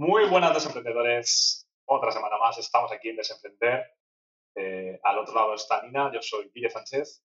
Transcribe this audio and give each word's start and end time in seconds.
Muy 0.00 0.28
buenas 0.28 0.54
desemprendedores. 0.54 1.68
Otra 1.84 2.12
semana 2.12 2.38
más 2.38 2.56
estamos 2.56 2.92
aquí 2.92 3.08
en 3.08 3.16
Desemprender. 3.16 3.84
Eh, 4.54 5.00
al 5.02 5.18
otro 5.18 5.34
lado 5.34 5.54
está 5.54 5.82
Nina, 5.82 6.12
yo 6.14 6.22
soy 6.22 6.52
Guille 6.54 6.70
Sánchez. 6.70 7.24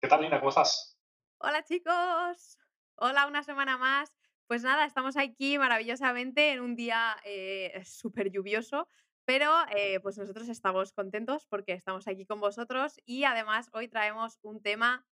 ¿Qué 0.00 0.06
tal, 0.06 0.20
Nina? 0.20 0.38
¿Cómo 0.38 0.50
estás? 0.50 0.96
Hola 1.38 1.64
chicos, 1.64 2.58
hola 2.94 3.26
una 3.26 3.42
semana 3.42 3.76
más. 3.76 4.16
Pues 4.46 4.62
nada, 4.62 4.86
estamos 4.86 5.16
aquí 5.16 5.58
maravillosamente 5.58 6.52
en 6.52 6.60
un 6.60 6.76
día 6.76 7.16
eh, 7.24 7.82
súper 7.84 8.30
lluvioso, 8.30 8.86
pero 9.24 9.50
eh, 9.74 9.98
pues 9.98 10.16
nosotros 10.16 10.48
estamos 10.48 10.92
contentos 10.92 11.44
porque 11.50 11.72
estamos 11.72 12.06
aquí 12.06 12.24
con 12.24 12.38
vosotros 12.38 13.00
y 13.04 13.24
además 13.24 13.68
hoy 13.72 13.88
traemos 13.88 14.38
un 14.42 14.62
tema 14.62 15.04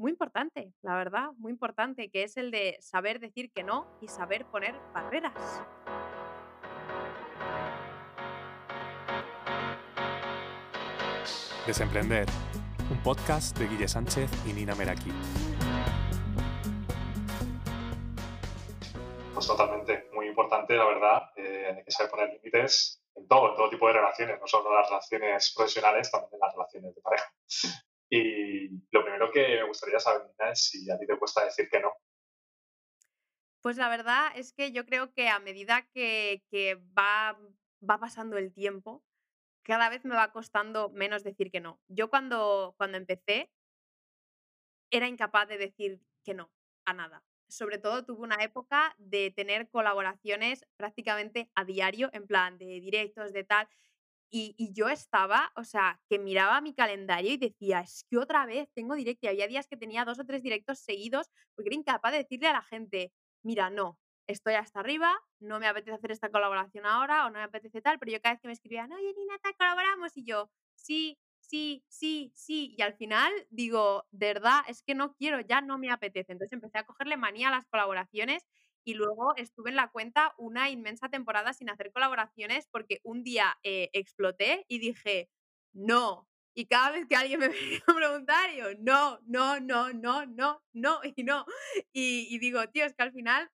muy 0.00 0.12
importante, 0.12 0.72
la 0.80 0.96
verdad, 0.96 1.32
muy 1.36 1.52
importante, 1.52 2.10
que 2.10 2.22
es 2.22 2.38
el 2.38 2.50
de 2.50 2.78
saber 2.80 3.20
decir 3.20 3.52
que 3.52 3.62
no 3.62 3.86
y 4.00 4.08
saber 4.08 4.46
poner 4.46 4.74
barreras. 4.94 5.62
Desemprender, 11.66 12.26
un 12.90 13.02
podcast 13.02 13.58
de 13.58 13.68
Guille 13.68 13.86
Sánchez 13.86 14.30
y 14.46 14.54
Nina 14.54 14.74
Meraki. 14.74 15.12
Pues 19.34 19.46
totalmente, 19.46 20.08
muy 20.14 20.28
importante, 20.28 20.76
la 20.76 20.86
verdad. 20.86 21.30
Eh, 21.36 21.74
hay 21.76 21.84
que 21.84 21.90
saber 21.90 22.10
poner 22.10 22.30
límites 22.30 23.02
en 23.16 23.28
todo, 23.28 23.50
en 23.50 23.56
todo 23.56 23.68
tipo 23.68 23.86
de 23.88 23.92
relaciones, 23.92 24.40
no 24.40 24.46
solo 24.46 24.74
las 24.74 24.88
relaciones 24.88 25.52
profesionales, 25.54 26.10
también 26.10 26.32
en 26.32 26.40
las 26.40 26.54
relaciones 26.54 26.94
de 26.94 27.02
pareja. 27.02 27.34
Y 28.10 28.68
lo 28.90 29.04
primero 29.04 29.30
que 29.30 29.40
me 29.40 29.68
gustaría 29.68 30.00
saber, 30.00 30.32
es 30.50 30.64
si 30.64 30.90
a 30.90 30.98
ti 30.98 31.06
te 31.06 31.18
cuesta 31.18 31.44
decir 31.44 31.68
que 31.70 31.80
no. 31.80 31.92
Pues 33.62 33.76
la 33.76 33.88
verdad 33.88 34.32
es 34.34 34.52
que 34.52 34.72
yo 34.72 34.84
creo 34.84 35.12
que 35.12 35.28
a 35.28 35.38
medida 35.38 35.86
que, 35.92 36.42
que 36.50 36.74
va, 36.98 37.38
va 37.88 37.98
pasando 37.98 38.36
el 38.36 38.52
tiempo, 38.52 39.04
cada 39.62 39.88
vez 39.88 40.04
me 40.04 40.14
va 40.14 40.32
costando 40.32 40.90
menos 40.90 41.22
decir 41.22 41.50
que 41.50 41.60
no. 41.60 41.80
Yo 41.88 42.10
cuando, 42.10 42.74
cuando 42.76 42.96
empecé 42.96 43.50
era 44.90 45.06
incapaz 45.06 45.48
de 45.48 45.58
decir 45.58 46.00
que 46.24 46.34
no 46.34 46.50
a 46.84 46.94
nada. 46.94 47.22
Sobre 47.48 47.78
todo 47.78 48.04
tuve 48.04 48.22
una 48.22 48.42
época 48.42 48.94
de 48.98 49.30
tener 49.30 49.68
colaboraciones 49.68 50.66
prácticamente 50.76 51.50
a 51.54 51.64
diario, 51.64 52.10
en 52.12 52.26
plan 52.26 52.58
de 52.58 52.80
directos, 52.80 53.32
de 53.32 53.44
tal. 53.44 53.68
Y, 54.32 54.72
yo 54.72 54.88
estaba, 54.88 55.50
o 55.56 55.64
sea, 55.64 56.00
que 56.08 56.18
miraba 56.18 56.60
mi 56.60 56.72
calendario 56.74 57.32
y 57.32 57.36
decía, 57.36 57.80
es 57.80 58.04
que 58.08 58.18
otra 58.18 58.46
vez 58.46 58.68
tengo 58.74 58.94
directo. 58.94 59.26
Y 59.26 59.30
había 59.30 59.48
días 59.48 59.66
que 59.68 59.76
tenía 59.76 60.04
dos 60.04 60.20
o 60.20 60.24
tres 60.24 60.42
directos 60.42 60.78
seguidos 60.78 61.26
porque 61.54 61.70
era 61.70 61.76
incapaz 61.76 62.12
de 62.12 62.18
decirle 62.18 62.48
a 62.48 62.52
la 62.52 62.62
gente, 62.62 63.12
mira, 63.42 63.70
no, 63.70 63.98
estoy 64.28 64.54
hasta 64.54 64.80
arriba, 64.80 65.16
no 65.40 65.58
me 65.58 65.66
apetece 65.66 65.96
hacer 65.96 66.12
esta 66.12 66.30
colaboración 66.30 66.86
ahora 66.86 67.26
o 67.26 67.30
no 67.30 67.38
me 67.38 67.44
apetece 67.44 67.80
tal, 67.82 67.98
pero 67.98 68.12
yo 68.12 68.20
cada 68.20 68.34
vez 68.34 68.40
que 68.40 68.48
me 68.48 68.54
escribían, 68.54 68.92
oye, 68.92 69.12
Nina, 69.16 69.38
te 69.42 69.54
colaboramos, 69.54 70.16
y 70.16 70.24
yo, 70.24 70.50
sí, 70.74 71.18
sí, 71.40 71.84
sí, 71.88 72.32
sí, 72.34 72.74
y 72.78 72.82
al 72.82 72.94
final 72.94 73.32
digo, 73.50 74.06
de 74.12 74.34
verdad, 74.34 74.60
es 74.68 74.82
que 74.82 74.94
no 74.94 75.14
quiero, 75.14 75.40
ya 75.40 75.60
no 75.60 75.78
me 75.78 75.90
apetece. 75.90 76.32
Entonces 76.32 76.52
empecé 76.52 76.78
a 76.78 76.84
cogerle 76.86 77.16
manía 77.16 77.48
a 77.48 77.50
las 77.50 77.66
colaboraciones 77.66 78.46
y 78.90 78.94
luego 78.94 79.36
estuve 79.36 79.70
en 79.70 79.76
la 79.76 79.88
cuenta 79.88 80.34
una 80.36 80.68
inmensa 80.68 81.08
temporada 81.08 81.52
sin 81.52 81.70
hacer 81.70 81.92
colaboraciones 81.92 82.66
porque 82.72 83.00
un 83.04 83.22
día 83.22 83.56
eh, 83.62 83.88
exploté 83.92 84.64
y 84.68 84.80
dije, 84.80 85.30
no. 85.72 86.28
Y 86.54 86.66
cada 86.66 86.90
vez 86.90 87.06
que 87.06 87.14
alguien 87.14 87.38
me 87.38 87.48
venía 87.50 87.80
a 87.86 87.94
preguntar, 87.94 88.50
yo, 88.56 88.64
no, 88.80 89.20
no, 89.26 89.60
no, 89.60 89.92
no, 89.92 90.26
no, 90.26 90.60
no, 90.72 91.00
y 91.16 91.22
no. 91.22 91.46
Y, 91.92 92.26
y 92.34 92.38
digo, 92.40 92.66
tío, 92.68 92.84
es 92.84 92.94
que 92.94 93.02
al 93.04 93.12
final 93.12 93.48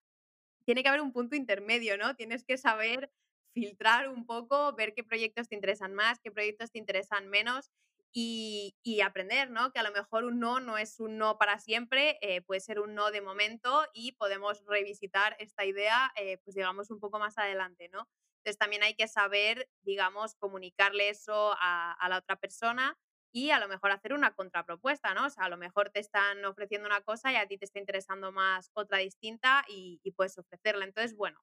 tiene 0.65 0.83
que 0.83 0.89
haber 0.89 1.03
un 1.03 1.13
punto 1.13 1.37
intermedio, 1.37 1.99
¿no? 1.99 2.17
Tienes 2.17 2.43
que 2.45 2.57
saber 2.57 3.11
filtrar 3.53 4.09
un 4.09 4.25
poco, 4.25 4.75
ver 4.75 4.95
qué 4.95 5.05
proyectos 5.05 5.49
te 5.49 5.55
interesan 5.55 5.93
más, 5.95 6.19
qué 6.21 6.31
proyectos 6.33 6.73
te 6.73 6.79
interesan 6.79 7.29
menos 7.29 7.71
y, 8.19 9.01
aprender, 9.03 9.51
¿no? 9.51 9.73
Que 9.73 9.79
a 9.79 9.83
lo 9.83 9.93
mejor 9.93 10.25
un 10.25 10.41
no 10.41 10.59
no 10.59 10.79
es 10.79 11.01
un 11.01 11.19
no 11.19 11.37
para 11.37 11.59
siempre, 11.59 12.19
eh, 12.23 12.41
puede 12.41 12.61
ser 12.61 12.81
un 12.81 12.95
no 12.95 13.11
de 13.11 13.21
momento 13.21 13.87
y 13.93 14.13
podemos 14.13 14.65
revisitar 14.67 15.37
esta 15.39 15.67
idea, 15.67 16.13
eh, 16.17 16.39
pues 16.39 16.55
digamos, 16.57 16.91
un 16.91 16.99
poco 16.99 17.19
más 17.19 17.37
adelante, 17.37 17.91
¿no? 17.93 18.09
Entonces 18.39 18.59
también 18.59 18.83
hay 18.85 18.95
que 18.95 19.07
saber, 19.07 19.69
digamos, 19.83 20.35
comunicarle 20.37 21.11
eso 21.11 21.55
a, 21.61 21.93
a 21.93 22.09
la 22.09 22.19
otra 22.19 22.37
persona 22.37 22.97
y 23.33 23.51
a 23.51 23.59
lo 23.61 23.69
mejor 23.69 23.91
hacer 23.91 24.15
una 24.15 24.35
contrapropuesta, 24.35 25.13
¿no? 25.15 25.27
O 25.27 25.31
sea, 25.31 25.45
a 25.45 25.49
lo 25.51 25.59
mejor 25.59 25.91
te 25.91 26.01
están 26.01 26.43
ofreciendo 26.47 26.87
una 26.89 27.03
cosa 27.03 27.33
y 27.33 27.37
a 27.37 27.47
ti 27.47 27.59
te 27.59 27.67
está 27.67 27.81
interesando 27.81 28.33
más 28.33 28.71
otra 28.75 28.99
distinta 28.99 29.63
y, 29.69 30.01
y 30.03 30.13
puedes 30.13 30.39
ofrecerla. 30.39 30.87
Entonces, 30.87 31.17
bueno, 31.17 31.39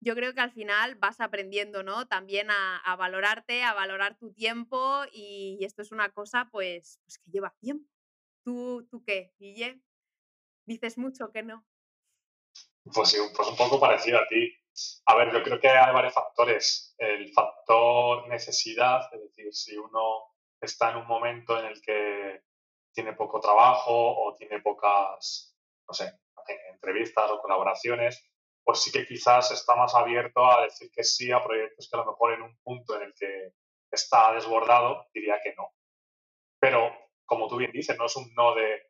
yo 0.00 0.14
creo 0.14 0.34
que 0.34 0.40
al 0.40 0.52
final 0.52 0.94
vas 0.96 1.20
aprendiendo, 1.20 1.82
¿no? 1.82 2.06
También 2.06 2.48
a, 2.50 2.96
valorarte, 2.96 3.62
a 3.64 3.74
valorar 3.74 4.16
tu 4.16 4.32
tiempo 4.32 5.02
y, 5.12 5.56
y 5.60 5.64
esto 5.64 5.82
es 5.82 5.92
una 5.92 6.10
cosa, 6.10 6.48
pues, 6.52 7.00
pues 7.04 7.18
que 7.18 7.30
lleva 7.30 7.54
tiempo. 7.60 7.88
¿Tú, 8.44 8.86
tú 8.90 9.02
qué, 9.04 9.32
Guille? 9.38 9.80
Dices 10.66 10.98
mucho 10.98 11.30
que 11.32 11.42
no. 11.42 11.66
Pues 12.94 13.10
sí, 13.10 13.18
pues 13.34 13.48
un 13.48 13.56
poco 13.56 13.80
parecido 13.80 14.18
a 14.18 14.26
ti. 14.26 14.52
A 15.06 15.16
ver, 15.16 15.32
yo 15.32 15.42
creo 15.42 15.60
que 15.60 15.68
hay 15.68 15.92
varios 15.92 16.14
factores. 16.14 16.94
El 16.98 17.32
factor 17.32 18.28
necesidad, 18.28 19.12
es 19.12 19.20
decir, 19.20 19.52
si 19.52 19.76
uno 19.76 20.34
está 20.60 20.90
en 20.90 20.98
un 20.98 21.06
momento 21.06 21.58
en 21.58 21.66
el 21.66 21.82
que 21.82 22.42
tiene 22.92 23.12
poco 23.14 23.40
trabajo 23.40 23.92
o 23.92 24.34
tiene 24.36 24.60
pocas, 24.60 25.56
no 25.86 25.94
sé, 25.94 26.12
entrevistas 26.72 27.30
o 27.30 27.40
colaboraciones, 27.40 28.27
pues 28.68 28.80
sí 28.80 28.92
que 28.92 29.06
quizás 29.06 29.50
está 29.50 29.74
más 29.76 29.94
abierto 29.94 30.44
a 30.44 30.64
decir 30.64 30.90
que 30.92 31.02
sí 31.02 31.32
a 31.32 31.42
proyectos 31.42 31.88
que 31.88 31.96
a 31.96 32.00
lo 32.00 32.10
mejor 32.12 32.34
en 32.34 32.42
un 32.42 32.58
punto 32.58 32.96
en 32.96 33.04
el 33.04 33.14
que 33.14 33.54
está 33.90 34.34
desbordado 34.34 35.06
diría 35.14 35.40
que 35.42 35.54
no. 35.54 35.72
Pero, 36.60 36.92
como 37.24 37.48
tú 37.48 37.56
bien 37.56 37.72
dices, 37.72 37.96
no 37.96 38.04
es 38.04 38.16
un 38.16 38.30
no 38.34 38.54
de 38.54 38.82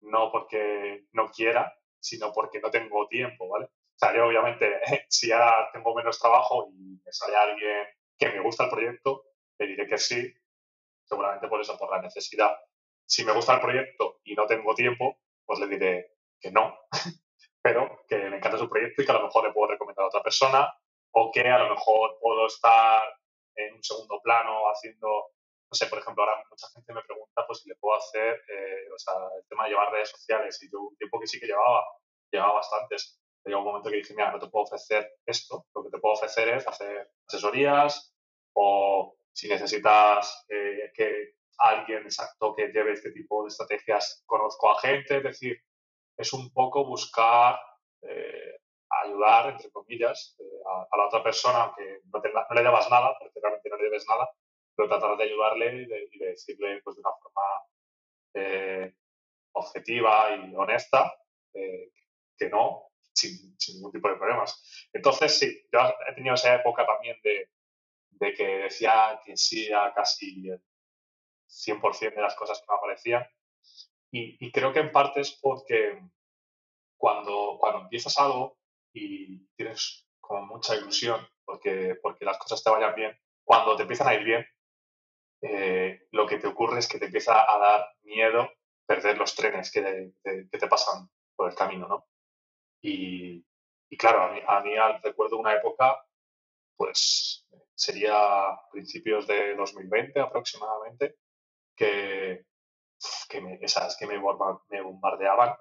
no 0.00 0.32
porque 0.32 1.04
no 1.12 1.30
quiera, 1.30 1.72
sino 2.00 2.32
porque 2.32 2.58
no 2.58 2.72
tengo 2.72 3.06
tiempo, 3.06 3.48
¿vale? 3.48 3.66
O 3.66 3.70
sea, 3.94 4.12
yo 4.16 4.26
obviamente, 4.26 4.80
si 5.08 5.30
ahora 5.30 5.70
tengo 5.72 5.94
menos 5.94 6.18
trabajo 6.18 6.68
y 6.72 7.00
me 7.00 7.12
sale 7.12 7.36
alguien 7.36 7.86
que 8.18 8.30
me 8.30 8.40
gusta 8.40 8.64
el 8.64 8.70
proyecto, 8.70 9.26
le 9.60 9.66
diré 9.68 9.86
que 9.86 9.98
sí, 9.98 10.34
seguramente 11.04 11.46
por 11.46 11.60
eso, 11.60 11.78
por 11.78 11.88
la 11.92 12.02
necesidad. 12.02 12.56
Si 13.06 13.24
me 13.24 13.32
gusta 13.32 13.54
el 13.54 13.60
proyecto 13.60 14.18
y 14.24 14.34
no 14.34 14.48
tengo 14.48 14.74
tiempo, 14.74 15.20
pues 15.46 15.60
le 15.60 15.68
diré 15.68 16.16
que 16.40 16.50
no, 16.50 16.76
pero 17.62 18.04
que 18.08 18.16
me 18.16 18.36
encanta 18.36 18.58
su 18.58 18.68
proyecto 18.68 19.02
y 19.02 19.04
que 19.04 19.12
a 19.12 19.16
lo 19.16 19.24
mejor 19.24 19.44
le 19.44 19.52
puedo 19.52 19.72
recomendar 19.72 20.04
a 20.04 20.08
otra 20.08 20.22
persona 20.22 20.72
o 21.12 21.30
que 21.32 21.40
a 21.40 21.58
lo 21.58 21.70
mejor 21.70 22.18
puedo 22.20 22.46
estar 22.46 23.02
en 23.56 23.74
un 23.74 23.82
segundo 23.82 24.20
plano 24.22 24.64
haciendo, 24.70 25.08
no 25.08 25.72
sé, 25.74 25.86
por 25.86 25.98
ejemplo, 25.98 26.22
ahora 26.22 26.42
mucha 26.48 26.68
gente 26.68 26.92
me 26.92 27.02
pregunta 27.02 27.44
pues 27.46 27.60
si 27.60 27.68
le 27.68 27.76
puedo 27.76 27.96
hacer, 27.96 28.42
eh, 28.48 28.88
o 28.94 28.98
sea, 28.98 29.14
el 29.36 29.46
tema 29.48 29.64
de 29.64 29.70
llevar 29.70 29.92
redes 29.92 30.10
sociales 30.10 30.62
y 30.62 30.70
yo 30.70 30.80
un 30.80 30.96
tiempo 30.96 31.20
que 31.20 31.26
sí 31.26 31.40
que 31.40 31.46
llevaba, 31.46 31.84
llevaba 32.30 32.54
bastantes. 32.54 33.20
Llegó 33.44 33.60
un 33.60 33.66
momento 33.66 33.90
que 33.90 33.96
dije, 33.96 34.14
mira, 34.14 34.30
no 34.30 34.38
te 34.38 34.48
puedo 34.48 34.64
ofrecer 34.64 35.14
esto, 35.26 35.66
lo 35.74 35.82
que 35.82 35.90
te 35.90 35.98
puedo 35.98 36.14
ofrecer 36.14 36.48
es 36.48 36.66
hacer 36.66 37.10
asesorías 37.26 38.14
o 38.54 39.16
si 39.32 39.48
necesitas 39.48 40.44
eh, 40.48 40.92
que 40.94 41.34
alguien 41.58 42.02
exacto 42.04 42.54
que 42.54 42.68
lleve 42.68 42.92
este 42.92 43.12
tipo 43.12 43.42
de 43.42 43.48
estrategias, 43.48 44.22
conozco 44.26 44.70
a 44.70 44.80
gente, 44.80 45.18
es 45.18 45.22
decir, 45.22 45.62
es 46.20 46.32
un 46.32 46.52
poco 46.52 46.84
buscar 46.84 47.58
eh, 48.02 48.60
ayudar, 49.04 49.52
entre 49.52 49.70
comillas, 49.70 50.36
eh, 50.38 50.44
a, 50.90 50.96
la 50.96 51.06
otra 51.06 51.22
persona, 51.22 51.62
aunque 51.62 52.00
no, 52.12 52.20
te, 52.20 52.30
no, 52.32 52.44
le 52.54 52.62
debas 52.62 52.90
nada, 52.90 53.16
porque 53.18 53.40
no 53.70 53.76
le 53.76 53.84
debes 53.84 54.06
nada, 54.08 54.28
pero 54.76 54.88
tratar 54.88 55.16
de 55.16 55.24
ayudarle 55.24 55.82
y 55.82 55.86
de, 55.86 56.08
y 56.12 56.18
de 56.18 56.26
decirle 56.26 56.80
pues, 56.82 56.96
de 56.96 57.00
una 57.00 57.10
forma 57.22 57.42
eh, 58.34 58.94
objetiva 59.52 60.34
y 60.36 60.54
honesta 60.54 61.12
que 61.52 62.48
no, 62.48 62.90
sin, 63.12 63.58
sin, 63.58 63.76
ningún 63.76 63.92
tipo 63.92 64.08
de 64.08 64.16
problemas. 64.16 64.88
Entonces, 64.92 65.38
sí, 65.38 65.68
yo 65.72 65.80
he 66.08 66.14
tenido 66.14 66.34
esa 66.34 66.54
época 66.54 66.86
también 66.86 67.18
de, 67.22 67.50
de 68.10 68.34
que 68.34 68.44
decía 68.44 69.20
que 69.24 69.36
sí 69.36 69.70
a 69.72 69.92
casi 69.92 70.48
el 70.48 70.62
100% 71.50 72.14
de 72.14 72.22
las 72.22 72.34
cosas 72.36 72.60
que 72.60 72.66
me 72.68 72.76
aparecían. 72.76 73.26
Y, 74.12 74.44
y, 74.44 74.50
creo 74.50 74.72
que 74.72 74.80
en 74.80 74.90
parte 74.90 75.20
es 75.20 75.38
porque 75.40 76.00
cuando, 76.96 77.56
cuando 77.60 77.82
empiezas 77.82 78.18
algo 78.18 78.58
y 78.92 79.46
tienes 79.54 80.06
como 80.20 80.46
mucha 80.46 80.74
ilusión 80.76 81.26
porque, 81.44 81.96
porque 82.02 82.24
las 82.24 82.38
cosas 82.38 82.62
te 82.62 82.70
vayan 82.70 82.94
bien, 82.94 83.16
cuando 83.44 83.76
te 83.76 83.82
empiezan 83.82 84.08
a 84.08 84.14
ir 84.14 84.24
bien, 84.24 84.46
eh, 85.42 86.06
lo 86.12 86.26
que 86.26 86.38
te 86.38 86.46
ocurre 86.46 86.78
es 86.78 86.88
que 86.88 86.98
te 86.98 87.06
empieza 87.06 87.32
a 87.32 87.58
dar 87.58 87.86
miedo 88.02 88.50
perder 88.86 89.18
los 89.18 89.34
trenes 89.34 89.70
que 89.70 89.82
te, 89.82 90.48
que 90.50 90.58
te 90.58 90.68
pasan 90.68 91.08
por 91.36 91.50
el 91.50 91.56
camino, 91.56 91.88
¿no? 91.88 92.06
Y, 92.82 93.44
y 93.88 93.96
claro, 93.96 94.22
a 94.22 94.32
mí, 94.32 94.40
a 94.46 94.60
mí 94.60 94.72
recuerdo 95.02 95.38
una 95.38 95.54
época, 95.54 96.04
pues 96.76 97.46
sería 97.74 98.58
principios 98.70 99.26
de 99.26 99.54
2020 99.54 100.20
aproximadamente, 100.20 101.16
que, 101.76 102.44
que, 103.30 103.40
me, 103.40 103.58
esas, 103.62 103.96
que 103.96 104.06
me, 104.06 104.18
bombardeaban 104.18 105.56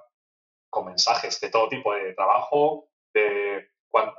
con 0.69 0.86
mensajes 0.86 1.39
de 1.39 1.50
todo 1.50 1.69
tipo 1.69 1.94
de 1.94 2.13
trabajo, 2.13 2.89
de 3.13 3.69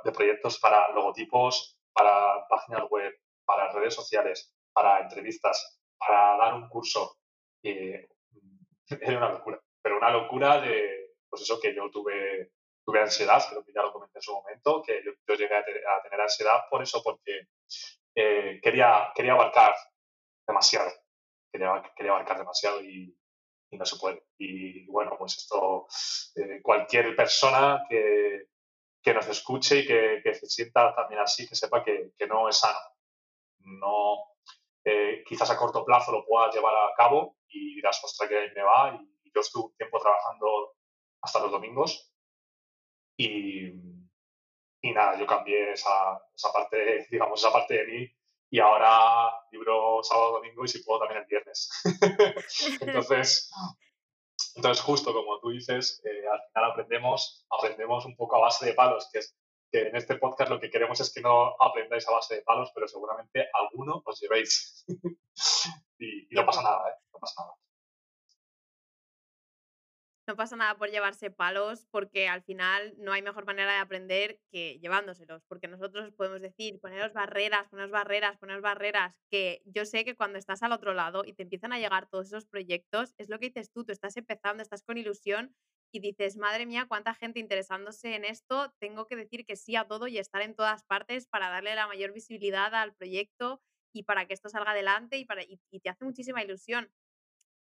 de 0.03 0.11
proyectos 0.11 0.59
para 0.59 0.89
logotipos, 0.91 1.77
para 1.93 2.47
páginas 2.47 2.89
web, 2.89 3.13
para 3.45 3.71
redes 3.71 3.93
sociales, 3.93 4.53
para 4.73 4.99
entrevistas, 5.01 5.81
para 5.97 6.37
dar 6.37 6.53
un 6.55 6.67
curso. 6.69 7.17
Era 7.63 8.07
una 9.17 9.29
locura, 9.29 9.61
pero 9.81 9.97
una 9.97 10.09
locura 10.09 10.59
de, 10.59 11.13
pues 11.29 11.43
eso, 11.43 11.59
que 11.59 11.73
yo 11.73 11.89
tuve, 11.89 12.51
tuve 12.83 13.01
ansiedad, 13.01 13.41
creo 13.49 13.63
que 13.63 13.71
ya 13.73 13.81
lo 13.81 13.93
comenté 13.93 14.19
en 14.19 14.23
su 14.23 14.33
momento, 14.33 14.81
que 14.81 15.01
yo, 15.03 15.35
llegué 15.35 15.55
a, 15.55 15.63
tener 16.03 16.19
ansiedad 16.19 16.65
por 16.69 16.81
eso, 16.83 17.01
porque 17.01 17.47
eh, 18.15 18.59
quería, 18.61 19.11
quería 19.15 19.33
abarcar 19.33 19.73
demasiado, 20.45 20.91
quería, 21.51 21.81
quería 21.95 22.11
abarcar 22.11 22.39
demasiado 22.39 22.81
y, 22.81 23.15
no 23.77 23.85
se 23.85 23.97
puede. 23.97 24.23
Y 24.37 24.85
bueno, 24.87 25.15
pues 25.17 25.37
esto, 25.37 25.87
eh, 26.35 26.61
cualquier 26.61 27.15
persona 27.15 27.85
que, 27.89 28.47
que, 29.01 29.13
nos 29.13 29.27
escuche 29.27 29.79
y 29.79 29.87
que, 29.87 30.33
se 30.33 30.47
sienta 30.47 30.93
también 30.95 31.21
así, 31.21 31.47
que 31.47 31.55
sepa 31.55 31.83
que, 31.83 32.11
que 32.17 32.27
no 32.27 32.49
es 32.49 32.57
sano. 32.57 32.79
No, 33.59 34.31
eh, 34.83 35.23
quizás 35.25 35.49
a 35.51 35.57
corto 35.57 35.85
plazo 35.85 36.11
lo 36.11 36.25
pueda 36.25 36.51
llevar 36.51 36.73
a 36.75 36.93
cabo 36.95 37.37
y 37.47 37.75
dirás, 37.75 38.03
ostras, 38.03 38.29
que 38.29 38.51
me 38.55 38.63
va. 38.63 38.99
Y 39.23 39.31
yo 39.33 39.41
estuve 39.41 39.65
un 39.65 39.75
tiempo 39.75 39.99
trabajando 39.99 40.75
hasta 41.21 41.39
los 41.39 41.51
domingos 41.51 42.11
y, 43.17 43.67
y 44.81 44.91
nada, 44.91 45.17
yo 45.19 45.27
cambié 45.27 45.73
esa, 45.73 46.19
esa, 46.35 46.51
parte, 46.51 47.07
digamos, 47.11 47.39
esa 47.39 47.51
parte 47.51 47.75
de 47.75 47.85
mí 47.85 48.15
y 48.51 48.59
ahora 48.59 49.31
libro 49.51 50.03
sábado, 50.03 50.33
domingo 50.33 50.65
y 50.65 50.67
si 50.67 50.83
puedo 50.83 50.99
también 50.99 51.21
el 51.21 51.27
viernes. 51.27 51.71
entonces, 52.81 53.49
entonces, 54.55 54.83
justo 54.83 55.13
como 55.13 55.39
tú 55.39 55.49
dices, 55.51 56.01
eh, 56.03 56.27
al 56.27 56.41
final 56.51 56.71
aprendemos, 56.71 57.45
aprendemos 57.49 58.05
un 58.05 58.15
poco 58.17 58.35
a 58.35 58.41
base 58.41 58.65
de 58.65 58.73
palos, 58.73 59.09
que 59.11 59.19
es 59.19 59.35
que 59.71 59.87
en 59.87 59.95
este 59.95 60.15
podcast 60.17 60.51
lo 60.51 60.59
que 60.59 60.69
queremos 60.69 60.99
es 60.99 61.13
que 61.13 61.21
no 61.21 61.55
aprendáis 61.61 62.05
a 62.09 62.11
base 62.11 62.35
de 62.35 62.41
palos, 62.41 62.71
pero 62.75 62.89
seguramente 62.89 63.47
alguno 63.53 64.03
os 64.05 64.19
llevéis. 64.19 64.83
y, 65.97 66.27
y, 66.29 66.35
no 66.35 66.45
pasa 66.45 66.61
nada, 66.61 66.89
¿eh? 66.89 66.95
No 67.13 67.19
pasa 67.19 67.41
nada. 67.41 67.60
No 70.31 70.37
pasa 70.37 70.55
nada 70.55 70.77
por 70.77 70.89
llevarse 70.89 71.29
palos 71.29 71.85
porque 71.91 72.29
al 72.29 72.41
final 72.41 72.93
no 72.97 73.11
hay 73.11 73.21
mejor 73.21 73.45
manera 73.45 73.73
de 73.73 73.79
aprender 73.79 74.39
que 74.49 74.79
llevándoselos, 74.79 75.43
porque 75.49 75.67
nosotros 75.67 76.13
podemos 76.13 76.39
decir, 76.39 76.79
poneros 76.79 77.11
barreras, 77.11 77.67
poneros 77.67 77.91
barreras, 77.91 78.37
poneros 78.37 78.61
barreras, 78.61 79.13
que 79.29 79.61
yo 79.65 79.83
sé 79.83 80.05
que 80.05 80.15
cuando 80.15 80.39
estás 80.39 80.63
al 80.63 80.71
otro 80.71 80.93
lado 80.93 81.23
y 81.25 81.33
te 81.33 81.43
empiezan 81.43 81.73
a 81.73 81.79
llegar 81.79 82.07
todos 82.07 82.27
esos 82.27 82.45
proyectos, 82.45 83.13
es 83.17 83.27
lo 83.27 83.39
que 83.39 83.47
dices 83.47 83.73
tú, 83.73 83.83
tú 83.83 83.91
estás 83.91 84.15
empezando, 84.15 84.63
estás 84.63 84.83
con 84.83 84.97
ilusión 84.97 85.53
y 85.91 85.99
dices, 85.99 86.37
madre 86.37 86.65
mía, 86.65 86.85
cuánta 86.87 87.13
gente 87.13 87.41
interesándose 87.41 88.15
en 88.15 88.23
esto, 88.23 88.73
tengo 88.79 89.07
que 89.07 89.17
decir 89.17 89.45
que 89.45 89.57
sí 89.57 89.75
a 89.75 89.85
todo 89.85 90.07
y 90.07 90.17
estar 90.17 90.41
en 90.43 90.55
todas 90.55 90.85
partes 90.85 91.27
para 91.27 91.49
darle 91.49 91.75
la 91.75 91.87
mayor 91.87 92.13
visibilidad 92.13 92.73
al 92.73 92.95
proyecto 92.95 93.61
y 93.93 94.03
para 94.03 94.27
que 94.27 94.33
esto 94.33 94.47
salga 94.47 94.71
adelante 94.71 95.17
y, 95.17 95.25
para, 95.25 95.43
y, 95.43 95.59
te 95.81 95.89
hace 95.89 96.05
muchísima 96.05 96.41
ilusión. 96.41 96.89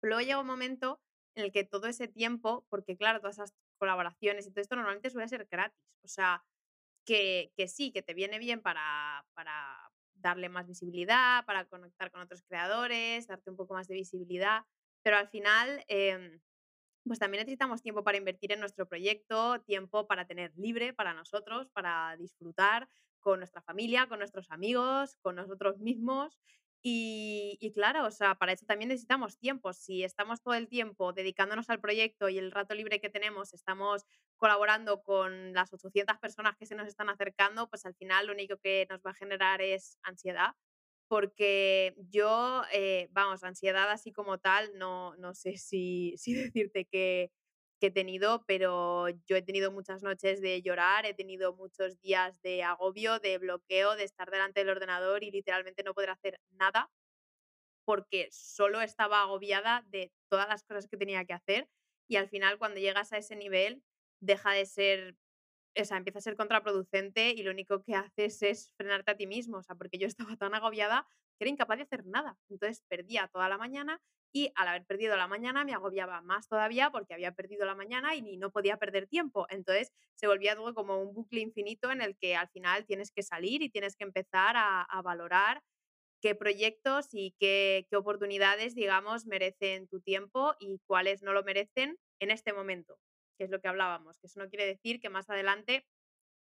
Luego 0.03 0.21
llega 0.21 0.39
un 0.39 0.47
momento 0.47 1.01
en 1.39 1.45
el 1.45 1.53
que 1.53 1.65
todo 1.65 1.87
ese 1.87 2.09
tiempo, 2.09 2.67
porque 2.69 2.97
claro, 2.97 3.21
todas 3.21 3.37
esas 3.37 3.55
colaboraciones 3.79 4.47
y 4.47 4.51
todo 4.51 4.61
esto 4.61 4.77
normalmente 4.77 5.11
suele 5.11 5.29
ser 5.29 5.47
gratis, 5.51 5.79
o 6.03 6.09
sea, 6.09 6.45
que, 7.05 7.53
que 7.57 7.69
sí, 7.69 7.93
que 7.93 8.03
te 8.03 8.15
viene 8.15 8.39
bien 8.39 8.61
para, 8.61 9.25
para 9.35 9.91
darle 10.15 10.49
más 10.49 10.67
visibilidad, 10.67 11.45
para 11.47 11.65
conectar 11.67 12.11
con 12.11 12.21
otros 12.21 12.43
creadores, 12.43 13.27
darte 13.27 13.51
un 13.51 13.57
poco 13.57 13.75
más 13.75 13.89
de 13.89 13.95
visibilidad, 13.95 14.65
pero 15.03 15.17
al 15.17 15.29
final... 15.29 15.85
Eh, 15.89 16.41
pues 17.09 17.19
también 17.19 17.41
necesitamos 17.41 17.83
tiempo 17.83 18.05
para 18.05 18.19
invertir 18.19 18.53
en 18.53 18.61
nuestro 18.61 18.87
proyecto, 18.87 19.61
tiempo 19.63 20.07
para 20.07 20.27
tener 20.27 20.53
libre 20.57 20.93
para 20.93 21.15
nosotros, 21.15 21.69
para 21.71 22.15
disfrutar 22.19 22.89
con 23.19 23.41
nuestra 23.41 23.63
familia, 23.63 24.07
con 24.09 24.19
nuestros 24.19 24.51
amigos, 24.51 25.17
con 25.23 25.37
nosotros 25.37 25.79
mismos. 25.79 26.39
Y, 26.83 27.73
claro, 27.75 28.07
o 28.07 28.11
sea, 28.11 28.37
para 28.37 28.53
eso 28.53 28.65
también 28.65 28.89
necesitamos 28.89 29.39
tiempo. 29.39 29.73
Si 29.73 30.05
estamos 30.05 30.41
todo 30.41 30.55
el 30.55 30.69
tiempo 30.69 31.13
dedicándonos 31.13 31.69
al 31.71 31.81
proyecto 31.81 32.29
y 32.29 32.39
el 32.39 32.53
rato 32.53 32.75
libre 32.75 33.01
que 33.01 33.11
tenemos, 33.11 33.53
estamos 33.53 34.07
colaborando 34.37 35.03
con 35.03 35.53
las 35.53 35.73
800 35.73 36.19
personas 36.19 36.57
que 36.57 36.67
se 36.67 36.77
nos 36.77 36.87
están 36.87 37.11
acercando, 37.11 37.69
pues 37.69 37.85
al 37.85 37.95
final 37.95 38.27
lo 38.27 38.33
único 38.33 38.57
que 38.59 38.87
nos 38.89 39.01
va 39.01 39.11
a 39.11 39.15
generar 39.15 39.61
es 39.61 39.99
ansiedad 40.03 40.55
porque 41.09 41.95
yo, 42.11 42.63
eh, 42.73 43.09
vamos, 43.11 43.43
ansiedad 43.43 43.91
así 43.91 44.13
como 44.13 44.39
tal, 44.39 44.71
no, 44.79 45.17
no 45.17 45.35
sé 45.35 45.57
si, 45.57 46.15
si 46.19 46.35
decirte 46.35 46.85
que, 46.85 47.33
que, 47.81 47.87
he 47.89 47.91
tenido, 47.91 48.45
pero 48.47 49.09
yo 49.09 49.37
he 49.37 49.43
tenido 49.43 49.71
muchas 49.73 50.03
noches 50.03 50.41
de 50.41 50.63
llorar, 50.63 51.07
he 51.07 51.15
tenido 51.15 51.55
muchos 51.55 52.01
días 52.01 52.41
de 52.43 52.63
agobio, 52.63 53.19
de 53.21 53.39
bloqueo, 53.39 53.97
de 53.97 54.05
estar 54.05 54.31
delante 54.31 54.61
del 54.61 54.71
ordenador 54.71 55.25
y 55.25 55.31
literalmente 55.31 55.83
no 55.83 55.95
poder 55.95 56.11
hacer 56.11 56.41
nada, 56.51 56.91
porque 57.85 58.29
solo 58.31 58.81
estaba 58.81 59.23
agobiada 59.23 59.85
de 59.89 60.13
todas 60.29 60.49
las 60.49 60.63
cosas 60.65 60.89
que 60.89 60.97
tenía 60.97 61.25
que 61.25 61.33
hacer. 61.33 61.69
Y 62.09 62.17
al 62.17 62.29
final 62.29 62.59
cuando 62.59 62.81
llegas 62.81 63.13
a 63.13 63.19
ese 63.19 63.37
nivel 63.37 63.83
deja 64.21 64.53
de 64.53 64.67
ser 64.67 65.17
o 65.77 65.85
sea, 65.85 65.97
empieza 65.97 66.19
a 66.19 66.23
ser 66.23 66.37
contraproducente 66.37 67.31
y 67.31 67.43
lo 67.43 67.51
único 67.51 67.83
que 67.83 67.95
haces 67.95 68.43
es 68.43 68.73
frenarte 68.77 69.13
a 69.13 69.17
ti 69.17 69.27
mismo, 69.27 69.59
o 69.59 69.63
sea, 69.63 69.77
porque 69.77 69.99
yo 69.99 70.07
estaba 70.35 70.37
tan 70.37 70.55
agobiada 70.55 71.07
que 71.39 71.45
era 71.45 71.51
incapaz 71.51 71.79
de 71.79 71.85
hacer 71.85 72.07
nada. 72.07 72.37
Entonces 72.49 72.83
perdía 72.89 73.29
toda 73.33 73.49
la 73.49 73.59
mañana 73.59 74.01
y 74.33 74.53
al 74.57 74.69
haber 74.69 74.85
perdido 74.85 75.17
la 75.17 75.27
mañana 75.27 75.65
me 75.65 75.73
agobiaba 75.73 76.21
más 76.21 76.49
todavía 76.49 76.91
porque 76.91 77.15
había 77.15 77.33
perdido 77.33 77.65
la 77.65 77.75
mañana 77.75 78.15
y 78.15 78.37
no 78.37 78.51
podía 78.51 78.77
perder 78.77 79.07
tiempo. 79.07 79.47
Entonces 79.51 79.93
se 80.15 80.27
volvía 80.27 80.55
todo 80.55 80.75
como 80.75 81.01
un 81.01 81.15
bucle 81.15 81.41
infinito 81.41 81.91
en 81.91 82.03
el 82.03 82.17
que 82.19 82.37
al 82.37 82.49
final 82.49 82.85
tienes 82.87 83.11
que 83.11 83.23
salir 83.23 83.63
y 83.63 83.71
tienes 83.71 83.97
que 83.97 84.05
empezar 84.05 84.57
a, 84.57 84.87
valorar 85.03 85.63
qué 86.21 86.35
proyectos 86.35 87.09
y 87.13 87.35
qué, 87.39 87.87
qué 87.89 87.97
oportunidades, 87.97 88.75
digamos, 88.75 89.27
merecen 89.27 89.89
tu 89.89 90.01
tiempo 90.01 90.55
y 90.59 90.81
cuáles 90.87 91.23
no 91.23 91.33
lo 91.33 91.45
merecen 91.45 91.97
en 92.21 92.31
este 92.31 92.53
momento 92.53 92.99
que 93.39 93.45
es 93.45 93.51
lo 93.51 93.61
que 93.61 93.69
hablábamos, 93.69 94.19
que 94.19 94.27
eso 94.27 94.41
no 94.41 94.49
quiere 94.49 94.67
decir 94.67 95.01
que 95.01 95.09
más 95.09 95.31
adelante 95.31 95.87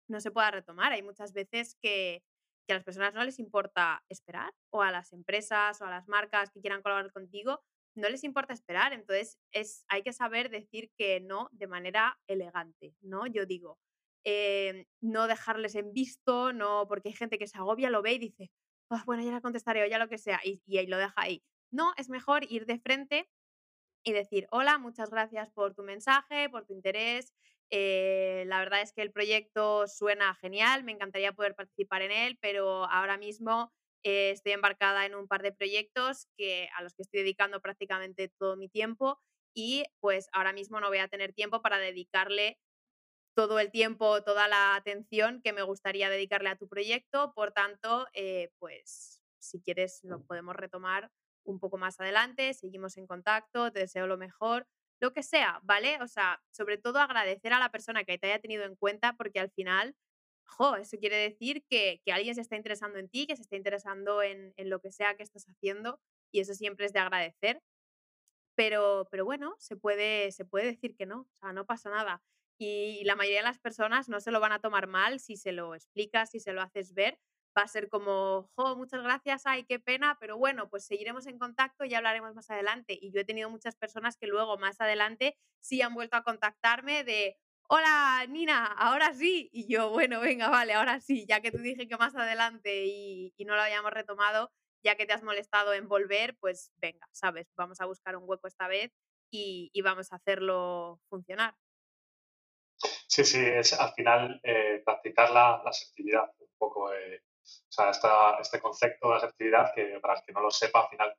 no 0.08 0.20
se 0.20 0.30
pueda 0.30 0.50
retomar. 0.50 0.92
Hay 0.92 1.02
muchas 1.02 1.32
veces 1.32 1.76
que, 1.80 2.22
a 2.68 2.74
las 2.74 2.84
personas 2.84 3.14
no 3.14 3.24
les 3.24 3.38
importa 3.38 4.04
esperar, 4.10 4.52
o 4.70 4.82
a 4.82 4.90
las 4.90 5.14
empresas 5.14 5.80
o 5.80 5.86
a 5.86 5.90
las 5.90 6.06
marcas 6.06 6.50
que 6.50 6.60
quieran 6.60 6.82
colaborar 6.82 7.10
contigo, 7.12 7.62
no 7.94 8.10
les 8.10 8.24
importa 8.24 8.52
esperar. 8.52 8.92
Entonces, 8.92 9.38
es, 9.52 9.86
hay 9.88 10.02
que 10.02 10.12
saber 10.12 10.50
decir 10.50 10.90
que 10.98 11.20
no 11.20 11.48
de 11.52 11.66
manera 11.66 12.18
elegante, 12.26 12.94
¿no? 13.00 13.26
Yo 13.26 13.46
digo, 13.46 13.78
eh, 14.24 14.86
no 15.00 15.28
dejarles 15.28 15.76
en 15.76 15.94
visto, 15.94 16.52
no, 16.52 16.86
porque 16.88 17.08
hay 17.08 17.14
gente 17.14 17.38
que 17.38 17.46
se 17.46 17.56
agobia, 17.56 17.88
lo 17.88 18.02
ve 18.02 18.12
y 18.12 18.18
dice, 18.18 18.50
ah, 18.90 19.02
bueno, 19.06 19.22
ya 19.22 19.32
le 19.32 19.40
contestaré 19.40 19.82
o 19.82 19.86
ya 19.86 19.98
lo 19.98 20.08
que 20.08 20.18
sea, 20.18 20.40
y, 20.44 20.60
y 20.66 20.86
lo 20.86 20.98
deja 20.98 21.14
ahí. 21.16 21.42
No, 21.70 21.94
es 21.96 22.10
mejor 22.10 22.44
ir 22.50 22.66
de 22.66 22.78
frente 22.78 23.30
y 24.08 24.12
decir, 24.12 24.46
hola, 24.50 24.78
muchas 24.78 25.10
gracias 25.10 25.50
por 25.50 25.74
tu 25.74 25.82
mensaje, 25.82 26.48
por 26.48 26.64
tu 26.64 26.72
interés. 26.72 27.34
Eh, 27.70 28.44
la 28.46 28.58
verdad 28.60 28.80
es 28.80 28.94
que 28.94 29.02
el 29.02 29.12
proyecto 29.12 29.86
suena 29.86 30.34
genial, 30.36 30.82
me 30.82 30.92
encantaría 30.92 31.32
poder 31.32 31.54
participar 31.54 32.00
en 32.00 32.12
él, 32.12 32.38
pero 32.40 32.84
ahora 32.90 33.18
mismo 33.18 33.70
eh, 34.02 34.30
estoy 34.30 34.52
embarcada 34.52 35.04
en 35.04 35.14
un 35.14 35.28
par 35.28 35.42
de 35.42 35.52
proyectos 35.52 36.26
que, 36.38 36.70
a 36.74 36.82
los 36.82 36.94
que 36.94 37.02
estoy 37.02 37.20
dedicando 37.20 37.60
prácticamente 37.60 38.32
todo 38.38 38.56
mi 38.56 38.70
tiempo 38.70 39.20
y 39.54 39.84
pues 40.00 40.28
ahora 40.32 40.54
mismo 40.54 40.80
no 40.80 40.88
voy 40.88 40.98
a 40.98 41.08
tener 41.08 41.34
tiempo 41.34 41.60
para 41.60 41.78
dedicarle 41.78 42.58
todo 43.34 43.58
el 43.58 43.70
tiempo, 43.70 44.22
toda 44.22 44.48
la 44.48 44.74
atención 44.74 45.42
que 45.42 45.52
me 45.52 45.62
gustaría 45.62 46.08
dedicarle 46.08 46.48
a 46.48 46.56
tu 46.56 46.66
proyecto. 46.66 47.34
Por 47.34 47.52
tanto, 47.52 48.06
eh, 48.14 48.50
pues 48.58 49.22
si 49.38 49.60
quieres 49.60 50.00
lo 50.02 50.22
podemos 50.24 50.56
retomar 50.56 51.10
un 51.50 51.58
poco 51.58 51.78
más 51.78 51.98
adelante, 52.00 52.54
seguimos 52.54 52.96
en 52.96 53.06
contacto, 53.06 53.72
te 53.72 53.80
deseo 53.80 54.06
lo 54.06 54.18
mejor, 54.18 54.66
lo 55.00 55.12
que 55.12 55.22
sea, 55.22 55.60
¿vale? 55.62 55.98
O 56.02 56.08
sea, 56.08 56.42
sobre 56.50 56.78
todo 56.78 56.98
agradecer 56.98 57.52
a 57.52 57.58
la 57.58 57.70
persona 57.70 58.04
que 58.04 58.18
te 58.18 58.26
haya 58.28 58.40
tenido 58.40 58.64
en 58.64 58.76
cuenta 58.76 59.14
porque 59.14 59.40
al 59.40 59.50
final, 59.50 59.96
jo, 60.44 60.76
eso 60.76 60.98
quiere 60.98 61.16
decir 61.16 61.64
que, 61.68 62.00
alguien 62.12 62.34
se 62.34 62.40
está 62.40 62.56
interesando 62.56 62.98
en 62.98 63.08
ti, 63.08 63.26
que 63.26 63.36
se 63.36 63.42
está 63.42 63.56
interesando 63.56 64.22
en, 64.22 64.54
lo 64.56 64.80
que 64.80 64.90
sea 64.90 65.16
que 65.16 65.22
estás 65.22 65.46
haciendo 65.48 66.00
y 66.32 66.40
eso 66.40 66.54
siempre 66.54 66.86
es 66.86 66.92
de 66.92 67.00
agradecer. 67.00 67.62
Pero, 68.56 69.08
pero 69.10 69.24
bueno, 69.24 69.54
se 69.58 69.76
puede, 69.76 70.32
se 70.32 70.44
puede 70.44 70.66
decir 70.66 70.96
que 70.96 71.06
no, 71.06 71.20
o 71.20 71.36
sea, 71.36 71.52
no 71.52 71.64
pasa 71.64 71.90
nada. 71.90 72.22
Y 72.58 73.04
la 73.04 73.14
mayoría 73.14 73.38
de 73.38 73.44
las 73.44 73.60
personas 73.60 74.08
no 74.08 74.20
se 74.20 74.32
lo 74.32 74.40
van 74.40 74.50
a 74.50 74.60
tomar 74.60 74.88
mal 74.88 75.20
si 75.20 75.36
se 75.36 75.52
lo 75.52 75.76
explicas, 75.76 76.30
si 76.30 76.40
se 76.40 76.52
lo 76.52 76.60
haces 76.60 76.92
ver, 76.92 77.20
va 77.58 77.64
a 77.64 77.68
ser 77.68 77.88
como, 77.88 78.50
jo, 78.54 78.76
muchas 78.76 79.02
gracias, 79.02 79.42
ay, 79.44 79.64
qué 79.64 79.80
pena, 79.80 80.16
pero 80.20 80.38
bueno, 80.38 80.68
pues 80.70 80.86
seguiremos 80.86 81.26
en 81.26 81.38
contacto 81.38 81.84
y 81.84 81.94
hablaremos 81.94 82.34
más 82.34 82.48
adelante. 82.50 82.96
Y 83.00 83.10
yo 83.10 83.20
he 83.20 83.24
tenido 83.24 83.50
muchas 83.50 83.74
personas 83.74 84.16
que 84.16 84.28
luego 84.28 84.56
más 84.58 84.80
adelante 84.80 85.36
sí 85.60 85.82
han 85.82 85.94
vuelto 85.94 86.16
a 86.16 86.22
contactarme 86.22 87.02
de, 87.02 87.36
hola, 87.68 88.24
Nina, 88.28 88.64
ahora 88.66 89.12
sí. 89.12 89.50
Y 89.52 89.66
yo, 89.72 89.90
bueno, 89.90 90.20
venga, 90.20 90.48
vale, 90.48 90.74
ahora 90.74 91.00
sí, 91.00 91.26
ya 91.28 91.40
que 91.40 91.50
tú 91.50 91.58
dije 91.58 91.88
que 91.88 91.96
más 91.96 92.14
adelante 92.14 92.84
y, 92.86 93.34
no 93.44 93.56
lo 93.56 93.62
habíamos 93.62 93.92
retomado, 93.92 94.52
ya 94.84 94.94
que 94.94 95.06
te 95.06 95.12
has 95.12 95.24
molestado 95.24 95.74
en 95.74 95.88
volver, 95.88 96.36
pues 96.38 96.70
venga, 96.76 97.08
sabes, 97.10 97.48
vamos 97.56 97.80
a 97.80 97.86
buscar 97.86 98.16
un 98.16 98.24
hueco 98.24 98.46
esta 98.46 98.68
vez 98.68 98.92
y, 99.32 99.72
vamos 99.82 100.12
a 100.12 100.16
hacerlo 100.16 101.00
funcionar. 101.08 101.56
Sí, 103.08 103.24
sí, 103.24 103.40
es 103.40 103.72
al 103.72 103.92
final 103.94 104.40
eh, 104.44 104.80
practicar 104.84 105.30
la, 105.30 105.60
la, 105.64 105.70
asertividad, 105.70 106.30
un 106.38 106.56
poco, 106.56 106.92
eh, 106.92 107.24
o 107.68 107.72
sea, 107.72 107.90
esta, 107.90 108.38
este 108.40 108.60
concepto 108.60 109.10
de 109.10 109.16
asertividad 109.16 109.72
que 109.74 109.98
para 110.00 110.14
el 110.14 110.22
que 110.24 110.32
no 110.32 110.40
lo 110.40 110.50
sepa, 110.50 110.82
al 110.82 110.88
final, 110.88 111.14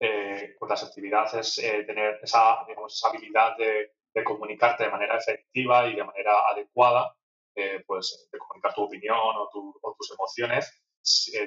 eh, 0.00 0.54
pues 0.58 0.68
la 0.68 0.74
asertividad 0.74 1.34
es 1.38 1.56
tener 1.56 2.20
esa, 2.22 2.64
digamos, 2.66 2.94
esa 2.94 3.08
habilidad 3.08 3.56
de, 3.56 3.92
de, 4.14 4.24
comunicarte 4.24 4.84
de 4.84 4.90
manera 4.90 5.16
efectiva 5.16 5.86
y 5.86 5.96
de 5.96 6.04
manera 6.04 6.48
adecuada, 6.50 7.14
pues 7.86 8.28
de 8.30 8.38
comunicar 8.38 8.74
tu 8.74 8.82
opinión 8.82 9.16
o, 9.18 9.48
tu, 9.50 9.74
o 9.80 9.94
tus 9.98 10.10
emociones, 10.12 10.70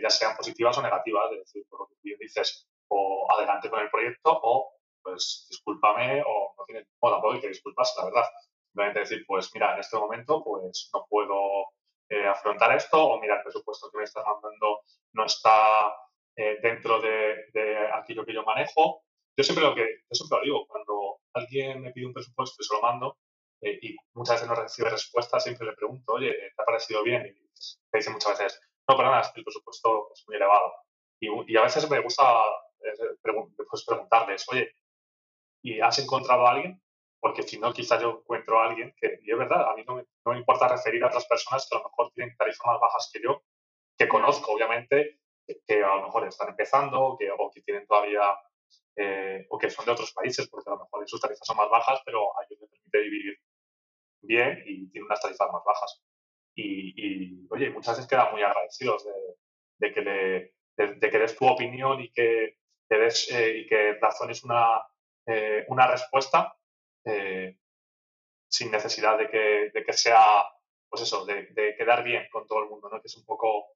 ya 0.01 0.09
sean 0.09 0.35
positivas 0.35 0.77
o 0.77 0.81
negativas, 0.81 1.31
es 1.33 1.39
decir, 1.39 1.65
por 1.69 1.81
lo 1.81 1.87
que 1.87 2.15
dices, 2.19 2.67
o 2.89 3.27
adelante 3.31 3.69
con 3.69 3.79
el 3.79 3.89
proyecto 3.89 4.31
o 4.31 4.73
pues 5.01 5.47
discúlpame 5.49 6.21
o 6.21 6.53
no 6.57 6.65
tienes, 6.65 6.87
o 6.99 7.09
tampoco 7.09 7.33
hay 7.33 7.41
que 7.41 7.47
disculparse, 7.49 7.93
la 7.99 8.05
verdad. 8.05 8.25
Simplemente 8.65 8.99
decir, 8.99 9.23
pues 9.27 9.49
mira, 9.53 9.73
en 9.73 9.79
este 9.79 9.97
momento 9.97 10.43
pues 10.43 10.89
no 10.93 11.05
puedo 11.09 11.65
eh, 12.09 12.27
afrontar 12.27 12.75
esto 12.75 13.03
o 13.03 13.19
mira, 13.19 13.37
el 13.37 13.43
presupuesto 13.43 13.89
que 13.91 13.99
me 13.99 14.03
estás 14.03 14.23
mandando 14.25 14.81
no 15.13 15.25
está 15.25 15.93
eh, 16.35 16.57
dentro 16.61 16.99
de, 16.99 17.87
aquello 17.93 18.25
que 18.25 18.33
yo 18.33 18.43
manejo. 18.43 19.03
Yo 19.37 19.43
siempre 19.43 19.63
lo 19.63 19.75
que 19.75 19.83
yo 20.09 20.13
siempre 20.15 20.39
lo 20.39 20.43
digo, 20.43 20.67
cuando 20.67 21.19
alguien 21.33 21.81
me 21.81 21.91
pide 21.91 22.07
un 22.07 22.13
presupuesto 22.13 22.55
y 22.59 22.65
se 22.65 22.73
lo 22.73 22.81
mando 22.81 23.17
eh, 23.61 23.79
y 23.81 23.95
muchas 24.13 24.35
veces 24.35 24.47
no 24.49 24.55
recibe 24.55 24.89
respuesta, 24.89 25.39
siempre 25.39 25.67
le 25.67 25.73
pregunto, 25.73 26.13
oye, 26.13 26.33
¿te 26.33 26.61
ha 26.61 26.65
parecido 26.65 27.03
bien? 27.03 27.27
Y 27.27 27.31
me 27.91 27.99
dice 27.99 28.09
muchas 28.09 28.39
veces, 28.39 28.61
no, 28.87 29.19
es 29.19 29.27
que 29.29 29.41
el 29.41 29.45
presupuesto 29.45 30.09
es 30.13 30.23
muy 30.27 30.37
elevado. 30.37 30.73
Y, 31.19 31.57
a 31.57 31.61
veces 31.61 31.89
me 31.89 31.99
gusta 31.99 32.23
pues 33.69 33.85
preguntarles, 33.85 34.45
oye, 34.49 34.73
¿y 35.61 35.79
has 35.79 35.99
encontrado 35.99 36.47
a 36.47 36.51
alguien 36.51 36.81
porque 37.19 37.43
si 37.43 37.59
no, 37.59 37.73
quizás 37.73 38.01
yo 38.01 38.21
encuentro 38.21 38.59
a 38.59 38.67
alguien 38.69 38.93
que, 38.97 39.19
y 39.21 39.31
es 39.31 39.37
verdad, 39.37 39.69
a 39.69 39.75
mí 39.75 39.83
no 39.85 39.95
me, 39.95 40.37
importa 40.37 40.67
referir 40.67 41.03
a 41.03 41.07
otras 41.07 41.25
personas 41.25 41.67
que 41.69 41.75
a 41.75 41.79
lo 41.79 41.89
mejor 41.89 42.11
tienen 42.13 42.35
tarifas 42.37 42.65
más 42.65 42.79
bajas 42.79 43.09
que 43.13 43.21
yo, 43.21 43.43
que 43.97 44.07
conozco, 44.07 44.53
obviamente, 44.53 45.19
que, 45.67 45.83
a 45.83 45.95
lo 45.95 46.03
mejor 46.03 46.27
están 46.27 46.49
empezando 46.49 47.17
que, 47.19 47.29
o 47.31 47.51
que 47.51 47.61
tienen 47.61 47.85
todavía, 47.85 48.21
eh, 48.95 49.45
o 49.49 49.57
que 49.57 49.69
son 49.69 49.85
de 49.85 49.91
otros 49.91 50.13
países, 50.13 50.47
porque 50.49 50.69
a 50.69 50.73
lo 50.73 50.79
mejor 50.79 51.09
sus 51.09 51.19
tarifas 51.19 51.45
son 51.45 51.57
más 51.57 51.69
bajas, 51.69 52.01
pero 52.05 52.37
a 52.37 52.43
ellos 52.45 52.61
les 52.61 52.69
permite 52.69 52.99
vivir 52.99 53.39
bien 54.21 54.63
y 54.65 54.89
tienen 54.89 55.05
unas 55.05 55.21
tarifas 55.21 55.51
más 55.51 55.63
bajas. 55.65 56.01
Y, 56.55 57.47
oye, 57.49 57.69
muchas 57.69 57.95
veces 57.95 58.09
quedan 58.09 58.31
muy 58.31 58.43
agradecidos 58.43 59.05
de, 59.79 59.93
que, 59.93 60.01
le, 60.01 60.53
de, 60.75 61.09
que 61.09 61.19
des 61.19 61.35
tu 61.37 61.47
opinión 61.47 62.01
y 62.01 62.11
que, 62.11 62.57
des, 62.89 63.31
eh, 63.31 63.59
y 63.59 63.67
que 63.67 63.93
razones 63.93 64.43
una, 64.43 64.81
eh, 65.25 65.65
una 65.69 65.87
respuesta 65.87 66.58
eh, 67.05 67.57
sin 68.47 68.71
necesidad 68.71 69.17
de 69.17 69.29
que, 69.29 69.71
de 69.73 69.83
que, 69.83 69.93
sea, 69.93 70.45
pues 70.89 71.03
eso, 71.03 71.25
de, 71.25 71.75
quedar 71.77 72.03
bien 72.03 72.27
con 72.31 72.47
todo 72.47 72.63
el 72.63 72.69
mundo, 72.69 72.89
¿no? 72.89 73.01
Que 73.01 73.07
es 73.07 73.17
un 73.17 73.25
poco 73.25 73.75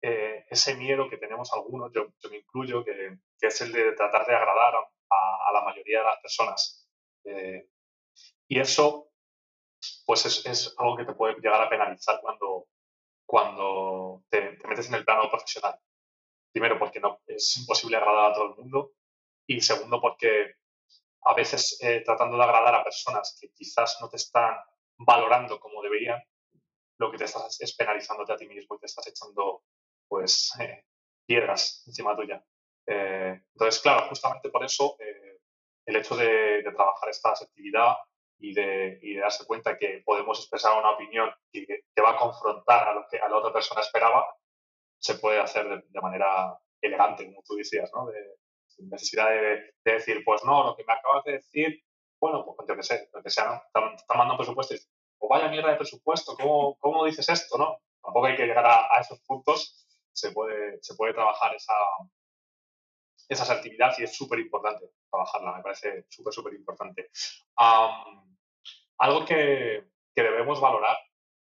eh, 0.00 0.46
ese 0.48 0.76
miedo 0.76 1.08
que 1.10 1.18
tenemos 1.18 1.52
algunos, 1.52 1.92
yo, 1.92 2.08
me 2.30 2.38
incluyo, 2.38 2.84
que, 2.84 3.18
es 3.40 3.60
el 3.60 3.72
de 3.72 3.92
tratar 3.92 4.26
de 4.26 4.34
agradar 4.34 4.74
a, 5.10 5.52
la 5.52 5.62
mayoría 5.62 5.98
de 5.98 6.04
las 6.04 6.20
personas. 6.20 6.88
Eh, 7.24 7.68
y 8.46 8.60
eso, 8.60 9.10
pues 10.06 10.26
es, 10.26 10.46
es, 10.46 10.74
algo 10.78 10.96
que 10.96 11.04
te 11.04 11.14
puede 11.14 11.34
llegar 11.34 11.60
a 11.60 11.68
penalizar 11.68 12.20
cuando, 12.20 12.68
cuando 13.26 14.22
te, 14.28 14.56
te 14.56 14.68
metes 14.68 14.88
en 14.88 14.94
el 14.94 15.04
plano 15.04 15.28
profesional. 15.28 15.78
Primero, 16.52 16.78
porque 16.78 17.00
no 17.00 17.20
es 17.26 17.56
imposible 17.56 17.96
agradar 17.96 18.30
a 18.30 18.34
todo 18.34 18.50
el 18.50 18.56
mundo. 18.56 18.92
Y 19.46 19.60
segundo, 19.60 20.00
porque 20.00 20.54
a 21.22 21.34
veces 21.34 21.78
eh, 21.82 22.02
tratando 22.04 22.36
de 22.36 22.44
agradar 22.44 22.74
a 22.74 22.84
personas 22.84 23.36
que 23.40 23.50
quizás 23.52 23.98
no 24.00 24.08
te 24.08 24.16
están 24.16 24.56
valorando 24.98 25.58
como 25.60 25.82
deberían, 25.82 26.22
lo 26.98 27.10
que 27.10 27.18
te 27.18 27.24
estás 27.24 27.60
es 27.60 27.76
penalizándote 27.76 28.32
a 28.32 28.36
ti 28.36 28.46
mismo 28.46 28.76
y 28.76 28.78
te 28.80 28.86
estás 28.86 29.06
echando 29.06 29.62
pues 30.08 30.52
eh, 30.60 30.84
piedras 31.26 31.84
encima 31.86 32.16
tuya. 32.16 32.44
Eh, 32.86 33.40
entonces, 33.52 33.80
claro, 33.82 34.08
justamente 34.08 34.48
por 34.48 34.64
eso 34.64 34.96
el 35.84 35.96
hecho 35.96 36.16
de, 36.16 36.62
trabajar 36.74 37.08
esta 37.08 37.30
actividad 37.30 37.96
y 38.38 38.54
de, 38.54 38.98
y 39.02 39.14
de, 39.14 39.20
darse 39.20 39.46
cuenta 39.46 39.76
que 39.76 40.02
podemos 40.04 40.38
expresar 40.38 40.78
una 40.78 40.90
opinión 40.92 41.30
que, 41.52 41.66
te 41.94 42.02
va 42.02 42.10
a 42.10 42.16
confrontar 42.16 42.88
a 42.88 42.94
lo 42.94 43.06
que 43.10 43.18
a 43.18 43.28
la 43.28 43.36
otra 43.36 43.52
persona 43.52 43.80
esperaba, 43.80 44.26
se 44.98 45.14
puede 45.14 45.40
hacer 45.40 45.68
de, 45.68 45.82
de 45.88 46.00
manera 46.00 46.58
elegante, 46.80 47.26
como 47.26 47.42
tú 47.42 47.56
decías, 47.56 47.90
¿no? 47.94 48.06
De, 48.06 48.38
sin 48.78 48.88
necesidad 48.88 49.28
de, 49.28 49.74
decir, 49.84 50.22
pues 50.24 50.44
no, 50.44 50.64
lo 50.64 50.76
que 50.76 50.84
me 50.84 50.92
acabas 50.92 51.24
de 51.24 51.32
decir, 51.32 51.82
bueno, 52.20 52.44
pues 52.44 52.68
yo 52.68 52.76
qué 52.76 52.82
sé, 52.82 53.08
lo 53.12 53.22
que 53.22 53.30
sea, 53.30 53.46
¿no? 53.46 53.54
Están, 53.96 53.96
mandando 54.16 54.36
presupuesto 54.36 54.74
y 54.74 54.78
o 55.20 55.28
vaya 55.28 55.48
mierda 55.48 55.70
de 55.70 55.76
presupuesto, 55.76 56.36
¿cómo, 56.36 56.76
¿cómo, 56.80 57.04
dices 57.04 57.28
esto, 57.28 57.58
no? 57.58 57.80
Tampoco 58.02 58.26
hay 58.26 58.36
que 58.36 58.46
llegar 58.46 58.64
a, 58.64 59.00
esos 59.00 59.20
puntos, 59.20 59.86
se 60.12 60.30
puede, 60.30 60.78
se 60.82 60.94
puede 60.94 61.12
trabajar 61.12 61.54
esa, 61.54 61.74
esa 63.28 63.42
asertividad 63.42 63.92
y 63.98 64.04
es 64.04 64.16
súper 64.16 64.38
importante 64.38 64.90
trabajarla, 65.10 65.56
me 65.56 65.62
parece 65.62 66.06
súper, 66.08 66.32
súper 66.32 66.54
importante. 66.54 67.10
algo 68.98 69.24
que, 69.26 69.88
que, 70.14 70.22
debemos 70.22 70.60
valorar 70.60 70.96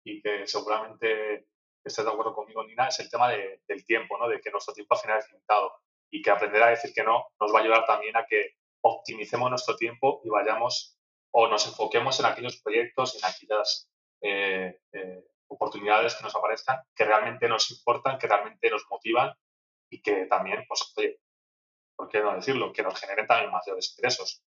y 0.04 0.22
que 0.22 0.46
seguramente 0.46 1.48
estés 1.84 2.06
de 2.06 2.12
acuerdo 2.12 2.34
conmigo, 2.34 2.64
Nina, 2.64 2.88
es 2.88 3.00
el 3.00 3.10
tema 3.10 3.30
de, 3.30 3.62
del 3.68 3.86
tiempo, 3.86 4.18
¿no? 4.18 4.28
de 4.28 4.42
que 4.42 4.52
nuestro 4.52 4.74
tiempo 4.74 4.96
al 4.96 5.02
final 5.02 5.20
es 5.20 5.30
limitado 5.30 5.74
y 6.14 6.22
que 6.22 6.30
aprender 6.30 6.62
a 6.62 6.70
decir 6.70 6.94
que 6.94 7.04
no 7.04 7.26
nos 7.40 7.52
va 7.52 7.60
a 7.60 7.64
ayudar 7.64 7.86
también 7.88 8.16
a 8.16 8.26
que 8.28 8.52
optimicemos 8.82 9.50
nuestro 9.50 9.76
tiempo 9.76 10.22
y 10.24 10.30
vayamos 10.30 10.96
o 11.32 11.48
nos 11.48 11.66
enfoquemos 11.66 12.20
en 12.20 12.28
aquellos 12.28 12.62
proyectos, 12.62 13.16
en 13.16 13.26
aquellas 13.26 13.90
eh, 14.22 14.80
eh, 14.92 15.26
oportunidades 15.48 16.14
que 16.14 16.24
nos 16.24 16.36
aparezcan, 16.36 16.78
que 16.96 17.04
realmente 17.04 17.50
nos 17.50 17.72
importan, 17.72 18.20
que 18.20 18.28
realmente 18.28 18.70
nos 18.70 18.86
motivan 18.92 19.34
y 19.90 20.04
que 20.04 20.28
también, 20.28 20.64
pues, 20.68 20.94
oye, 20.98 21.20
¿por 21.96 22.10
qué 22.10 22.20
no 22.20 22.36
decirlo? 22.36 22.72
Que 22.72 22.84
nos 22.84 23.00
generen 23.00 23.26
también 23.26 23.52
mayores 23.52 23.96
ingresos. 23.98 24.44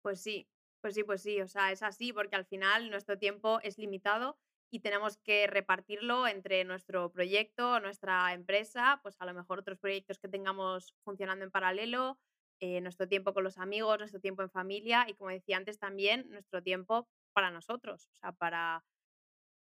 Pues 0.00 0.22
sí, 0.22 0.48
pues 0.80 0.94
sí, 0.94 1.04
pues 1.04 1.20
sí, 1.20 1.38
o 1.42 1.48
sea, 1.48 1.70
es 1.70 1.82
así 1.82 2.14
porque 2.14 2.36
al 2.36 2.46
final 2.46 2.90
nuestro 2.90 3.18
tiempo 3.18 3.60
es 3.62 3.76
limitado 3.76 4.38
y 4.70 4.80
tenemos 4.80 5.16
que 5.18 5.46
repartirlo 5.46 6.26
entre 6.26 6.64
nuestro 6.64 7.10
proyecto, 7.10 7.80
nuestra 7.80 8.32
empresa, 8.32 9.00
pues 9.02 9.16
a 9.20 9.26
lo 9.26 9.34
mejor 9.34 9.60
otros 9.60 9.78
proyectos 9.78 10.18
que 10.18 10.28
tengamos 10.28 10.94
funcionando 11.04 11.44
en 11.44 11.50
paralelo, 11.50 12.18
eh, 12.60 12.80
nuestro 12.80 13.08
tiempo 13.08 13.32
con 13.34 13.44
los 13.44 13.58
amigos, 13.58 13.98
nuestro 13.98 14.20
tiempo 14.20 14.42
en 14.42 14.50
familia 14.50 15.06
y 15.08 15.14
como 15.14 15.30
decía 15.30 15.56
antes 15.56 15.78
también 15.78 16.28
nuestro 16.30 16.62
tiempo 16.62 17.08
para 17.32 17.50
nosotros, 17.50 18.08
o 18.12 18.16
sea, 18.16 18.32
para, 18.32 18.84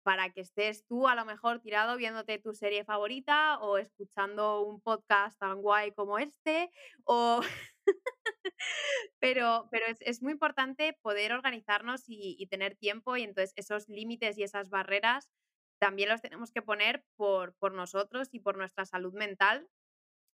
para 0.03 0.29
que 0.32 0.41
estés 0.41 0.86
tú 0.86 1.08
a 1.08 1.15
lo 1.15 1.25
mejor 1.25 1.60
tirado 1.60 1.98
viéndote 1.98 2.39
tu 2.39 2.53
serie 2.53 2.84
favorita 2.84 3.60
o 3.60 3.77
escuchando 3.77 4.62
un 4.62 4.82
podcast 4.82 5.38
tan 5.39 5.62
guay 5.62 5.91
como 5.91 6.20
este 6.20 6.72
o 7.03 7.41
pero, 9.20 9.68
pero 9.72 9.86
es, 10.00 10.22
muy 10.22 10.34
importante 10.34 10.98
poder 11.01 11.34
organizarnos 11.34 12.03
y, 12.08 12.46
tener 12.48 12.75
tiempo 12.75 13.18
y 13.18 13.24
entonces 13.24 13.53
esos 13.56 13.88
límites 13.89 14.38
y 14.38 14.44
esas 14.44 14.70
barreras 14.70 15.29
también 15.79 16.10
los 16.10 16.22
tenemos 16.22 16.51
que 16.51 16.62
poner 16.62 17.03
por, 17.15 17.56
por 17.56 17.74
nosotros 17.74 18.29
y 18.32 18.39
por 18.39 18.58
nuestra 18.58 18.86
salud 18.86 19.13
mental 19.13 19.68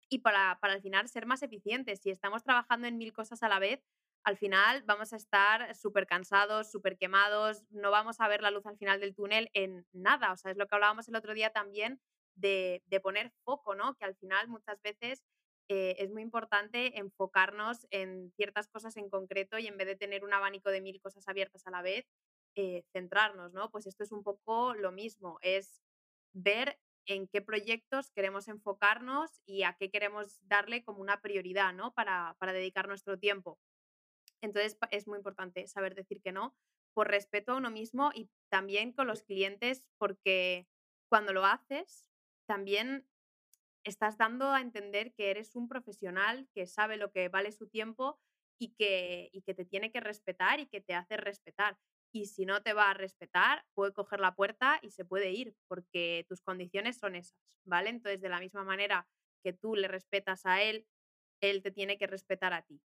y 0.10 0.20
para, 0.20 0.58
para 0.60 0.74
al 0.74 0.82
final 0.82 1.08
ser 1.08 1.26
más 1.26 1.44
eficientes. 1.44 2.02
Si 2.02 2.10
estamos 2.10 2.44
trabajando 2.44 2.88
en 2.88 2.98
mil 2.98 3.14
cosas 3.14 3.44
a 3.44 3.50
la 3.50 3.60
vez, 3.60 3.82
al 4.24 4.38
final 4.38 4.84
vamos 4.84 5.14
a 5.14 5.18
estar 5.18 5.76
súper 5.76 6.06
cansados, 6.08 6.72
súper 6.72 6.98
quemados, 6.98 7.64
no 7.70 7.92
vamos 7.92 8.20
a 8.20 8.28
ver 8.28 8.42
la 8.42 8.52
luz 8.52 8.66
al 8.66 8.78
final 8.78 9.00
del 9.00 9.16
túnel 9.16 9.50
en 9.54 9.86
nada. 9.94 10.32
O 10.34 10.38
sea, 10.38 10.52
es 10.52 10.58
lo 10.58 10.68
que 10.68 10.76
hablábamos 10.76 11.08
el 11.08 11.16
otro 11.16 11.34
día 11.34 11.52
también 11.52 12.02
de, 12.36 12.84
de 12.88 13.00
poner 13.00 13.32
foco, 13.44 13.76
¿no? 13.76 13.96
Que 13.96 14.06
al 14.06 14.16
final 14.16 14.48
muchas 14.50 14.82
veces 14.82 15.24
eh, 15.70 15.96
es 16.00 16.12
muy 16.12 16.24
importante 16.24 16.98
enfocarnos 17.00 17.86
en 17.92 18.32
ciertas 18.36 18.68
cosas 18.68 18.98
en 18.98 19.10
concreto 19.10 19.60
y 19.60 19.68
en 19.68 19.78
vez 19.78 19.88
de 19.88 19.96
tener 19.96 20.24
un 20.24 20.34
abanico 20.34 20.72
de 20.72 20.82
mil 20.82 21.00
cosas 21.02 21.28
abiertas 21.28 21.68
a 21.68 21.72
la 21.72 21.82
vez, 21.84 22.08
eh, 22.56 22.84
centrarnos, 22.92 23.54
¿no? 23.54 23.70
Pues 23.72 23.86
esto 23.86 24.04
es 24.04 24.12
un 24.12 24.24
poco 24.24 24.74
lo 24.74 24.92
mismo, 24.92 25.38
es 25.42 25.82
ver 26.34 26.80
en 27.06 27.28
qué 27.28 27.42
proyectos 27.42 28.12
queremos 28.12 28.48
enfocarnos 28.48 29.42
y 29.46 29.64
a 29.64 29.74
qué 29.74 29.90
queremos 29.92 30.40
darle 30.42 30.84
como 30.84 31.02
una 31.02 31.22
prioridad, 31.22 31.74
¿no? 31.74 31.94
Para, 31.94 32.36
para 32.40 32.54
dedicar 32.54 32.88
nuestro 32.88 33.18
tiempo. 33.20 33.60
Entonces 34.42 34.78
es 34.92 35.08
muy 35.08 35.18
importante 35.18 35.68
saber 35.68 35.96
decir 35.96 36.22
que 36.22 36.32
no 36.32 36.56
por 36.94 37.10
respeto 37.10 37.54
a 37.54 37.58
uno 37.58 37.72
mismo 37.72 38.12
y 38.14 38.30
también 38.50 38.94
con 38.94 39.08
los 39.08 39.24
clientes 39.24 39.86
porque 39.98 40.68
cuando 41.10 41.34
lo 41.34 41.46
haces 41.46 42.10
también 42.48 43.08
estás 43.84 44.18
dando 44.18 44.52
a 44.52 44.62
entender 44.62 45.14
que 45.14 45.32
eres 45.32 45.56
un 45.56 45.68
profesional 45.68 46.48
que 46.54 46.68
sabe 46.68 46.98
lo 46.98 47.12
que 47.12 47.30
vale 47.30 47.52
su 47.52 47.68
tiempo 47.68 48.20
y 48.60 48.74
que, 48.76 49.30
y 49.32 49.42
que 49.42 49.54
te 49.54 49.66
tiene 49.66 49.92
que 49.92 50.02
respetar 50.02 50.60
y 50.60 50.68
que 50.68 50.82
te 50.82 50.94
hace 50.94 51.18
respetar. 51.18 51.78
Y 52.12 52.26
si 52.26 52.46
no 52.46 52.62
te 52.62 52.74
va 52.74 52.90
a 52.90 52.94
respetar, 52.94 53.66
puede 53.74 53.94
coger 53.94 54.20
la 54.20 54.36
puerta 54.36 54.80
y 54.82 54.92
se 54.92 55.06
puede 55.06 55.32
ir, 55.32 55.56
porque 55.68 56.26
tus 56.28 56.42
condiciones 56.42 56.98
son 56.98 57.16
esas, 57.16 57.38
¿vale? 57.64 57.90
Entonces, 57.90 58.20
de 58.22 58.30
la 58.30 58.40
misma 58.40 58.64
manera 58.64 59.08
que 59.44 59.54
tú 59.54 59.76
le 59.76 59.88
respetas 59.88 60.46
a 60.46 60.62
él, 60.62 60.88
él 61.42 61.62
te 61.62 61.72
tiene 61.72 61.98
que 61.98 62.08
respetar 62.08 62.54
a 62.54 62.64
ti, 62.64 62.82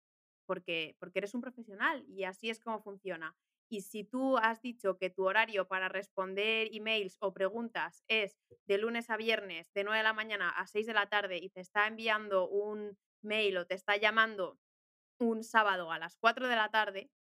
porque, 0.45 0.95
porque 0.99 1.19
eres 1.19 1.33
un 1.33 1.41
profesional 1.41 2.03
y 2.07 2.23
así 2.23 2.49
es 2.49 2.59
como 2.59 2.81
funciona. 2.81 3.35
Y 3.69 3.81
si 3.81 4.03
tú 4.03 4.37
has 4.37 4.61
dicho 4.61 4.97
que 4.97 5.09
tu 5.09 5.25
horario 5.25 5.67
para 5.67 5.87
responder 5.87 6.67
emails 6.73 7.17
o 7.21 7.33
preguntas 7.33 8.03
es 8.09 8.37
de 8.67 8.77
lunes 8.77 9.09
a 9.09 9.17
viernes, 9.17 9.71
de 9.73 9.85
9 9.85 9.99
de 9.99 10.03
la 10.03 10.13
mañana 10.13 10.49
a 10.49 10.67
6 10.67 10.85
de 10.85 10.93
la 10.93 11.07
tarde, 11.07 11.37
y 11.37 11.49
te 11.49 11.61
está 11.61 11.87
enviando 11.87 12.49
un 12.49 12.97
mail 13.21 13.57
o 13.57 13.65
te 13.65 13.75
está 13.75 13.95
llamando 13.95 14.59
un 15.19 15.43
sábado 15.43 15.91
a 15.91 15.99
las 15.99 16.17
4 16.17 16.49
de 16.49 16.55
la 16.57 16.69
tarde, 16.69 17.11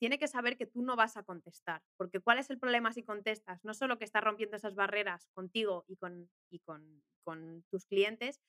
tiene 0.00 0.18
que 0.18 0.28
saber 0.28 0.56
que 0.56 0.66
tú 0.66 0.82
no 0.82 0.96
vas 0.96 1.16
a 1.16 1.22
contestar. 1.22 1.82
Porque 1.96 2.20
¿cuál 2.20 2.38
es 2.38 2.50
el 2.50 2.58
problema 2.58 2.92
si 2.92 3.04
contestas? 3.04 3.62
No 3.64 3.74
solo 3.74 3.98
que 3.98 4.04
estás 4.04 4.24
rompiendo 4.24 4.56
esas 4.56 4.74
barreras 4.74 5.28
contigo 5.34 5.84
y 5.86 5.96
con, 5.96 6.30
y 6.48 6.60
con, 6.60 7.04
con 7.22 7.64
tus 7.70 7.84
clientes, 7.86 8.40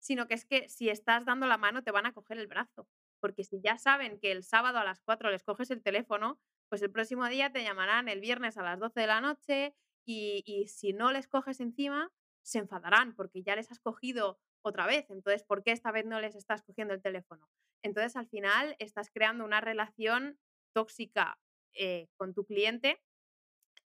sino 0.00 0.26
que 0.26 0.34
es 0.34 0.44
que 0.44 0.68
si 0.68 0.88
estás 0.88 1.24
dando 1.24 1.46
la 1.46 1.58
mano 1.58 1.82
te 1.84 1.92
van 1.92 2.06
a 2.06 2.12
coger 2.12 2.38
el 2.38 2.48
brazo. 2.48 2.88
Porque 3.20 3.44
si 3.44 3.60
ya 3.60 3.78
saben 3.78 4.18
que 4.18 4.32
el 4.32 4.42
sábado 4.42 4.78
a 4.78 4.84
las 4.84 5.00
4 5.00 5.30
les 5.30 5.42
coges 5.42 5.70
el 5.70 5.82
teléfono, 5.82 6.40
pues 6.68 6.82
el 6.82 6.90
próximo 6.90 7.26
día 7.26 7.52
te 7.52 7.62
llamarán 7.62 8.08
el 8.08 8.20
viernes 8.20 8.56
a 8.56 8.62
las 8.62 8.78
12 8.78 9.00
de 9.00 9.06
la 9.06 9.20
noche 9.20 9.74
y, 10.04 10.42
y 10.46 10.68
si 10.68 10.92
no 10.92 11.12
les 11.12 11.28
coges 11.28 11.60
encima, 11.60 12.10
se 12.42 12.58
enfadarán 12.58 13.14
porque 13.14 13.42
ya 13.42 13.56
les 13.56 13.70
has 13.70 13.80
cogido 13.80 14.40
otra 14.62 14.86
vez. 14.86 15.10
Entonces, 15.10 15.44
¿por 15.44 15.62
qué 15.62 15.72
esta 15.72 15.92
vez 15.92 16.06
no 16.06 16.20
les 16.20 16.34
estás 16.34 16.62
cogiendo 16.62 16.94
el 16.94 17.02
teléfono? 17.02 17.48
Entonces, 17.82 18.16
al 18.16 18.26
final, 18.26 18.76
estás 18.78 19.10
creando 19.10 19.44
una 19.44 19.60
relación 19.60 20.38
tóxica 20.72 21.38
eh, 21.74 22.08
con 22.16 22.34
tu 22.34 22.44
cliente 22.44 23.02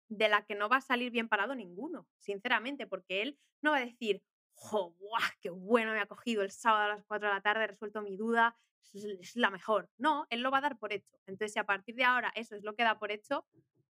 de 0.08 0.28
la 0.28 0.44
que 0.44 0.54
no 0.54 0.68
va 0.68 0.76
a 0.76 0.80
salir 0.80 1.10
bien 1.10 1.28
parado 1.28 1.54
ninguno, 1.54 2.06
sinceramente, 2.18 2.86
porque 2.86 3.22
él 3.22 3.38
no 3.62 3.70
va 3.72 3.78
a 3.78 3.84
decir, 3.84 4.22
¡jo, 4.52 4.96
qué 5.40 5.50
bueno 5.50 5.92
me 5.92 6.00
ha 6.00 6.06
cogido 6.06 6.42
el 6.42 6.50
sábado 6.50 6.84
a 6.84 6.96
las 6.96 7.04
4 7.04 7.28
de 7.28 7.34
la 7.34 7.40
tarde, 7.40 7.64
he 7.64 7.68
resuelto 7.68 8.02
mi 8.02 8.16
duda, 8.16 8.56
es 8.92 9.36
la 9.36 9.50
mejor. 9.50 9.88
No, 9.98 10.26
él 10.30 10.42
lo 10.42 10.50
va 10.50 10.58
a 10.58 10.62
dar 10.62 10.78
por 10.78 10.92
hecho. 10.92 11.16
Entonces, 11.26 11.52
si 11.52 11.58
a 11.58 11.64
partir 11.64 11.94
de 11.94 12.04
ahora 12.04 12.32
eso 12.34 12.56
es 12.56 12.62
lo 12.62 12.74
que 12.74 12.84
da 12.84 12.98
por 12.98 13.10
hecho, 13.10 13.46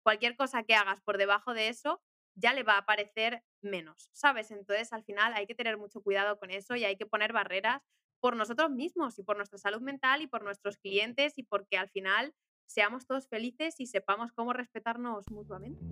cualquier 0.03 0.35
cosa 0.35 0.63
que 0.63 0.75
hagas 0.75 1.01
por 1.01 1.17
debajo 1.17 1.53
de 1.53 1.69
eso 1.69 2.01
ya 2.35 2.53
le 2.53 2.63
va 2.63 2.77
a 2.77 2.85
parecer 2.85 3.43
menos, 3.61 4.09
¿sabes? 4.13 4.51
Entonces, 4.51 4.93
al 4.93 5.03
final 5.03 5.33
hay 5.33 5.47
que 5.47 5.55
tener 5.55 5.77
mucho 5.77 6.01
cuidado 6.01 6.39
con 6.39 6.49
eso 6.49 6.75
y 6.75 6.85
hay 6.85 6.95
que 6.95 7.05
poner 7.05 7.33
barreras 7.33 7.81
por 8.19 8.35
nosotros 8.35 8.71
mismos 8.71 9.17
y 9.19 9.23
por 9.23 9.35
nuestra 9.35 9.57
salud 9.57 9.81
mental 9.81 10.21
y 10.21 10.27
por 10.27 10.43
nuestros 10.43 10.77
clientes 10.77 11.33
y 11.37 11.43
porque 11.43 11.77
al 11.77 11.89
final 11.89 12.33
seamos 12.67 13.05
todos 13.05 13.27
felices 13.27 13.79
y 13.79 13.87
sepamos 13.87 14.31
cómo 14.31 14.53
respetarnos 14.53 15.29
mutuamente. 15.29 15.83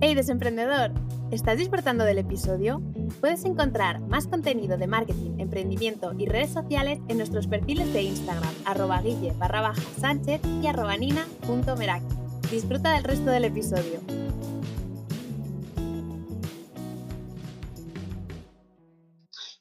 Hey 0.00 0.14
desemprendedor, 0.14 0.92
¿estás 1.32 1.58
disfrutando 1.58 2.04
del 2.04 2.18
episodio? 2.18 2.82
Puedes 3.24 3.46
encontrar 3.46 4.00
más 4.00 4.26
contenido 4.26 4.76
de 4.76 4.86
marketing, 4.86 5.38
emprendimiento 5.38 6.12
y 6.18 6.26
redes 6.26 6.52
sociales 6.52 6.98
en 7.08 7.16
nuestros 7.16 7.46
perfiles 7.46 7.90
de 7.94 8.02
Instagram, 8.02 8.54
arroba 8.66 9.00
guille 9.00 9.32
barra 9.38 9.62
baja 9.62 9.80
sánchez 9.98 10.42
y 10.62 10.66
arroba 10.66 10.94
nina.meraki. 10.98 12.04
Disfruta 12.50 12.92
del 12.92 13.02
resto 13.02 13.30
del 13.30 13.46
episodio. 13.46 14.00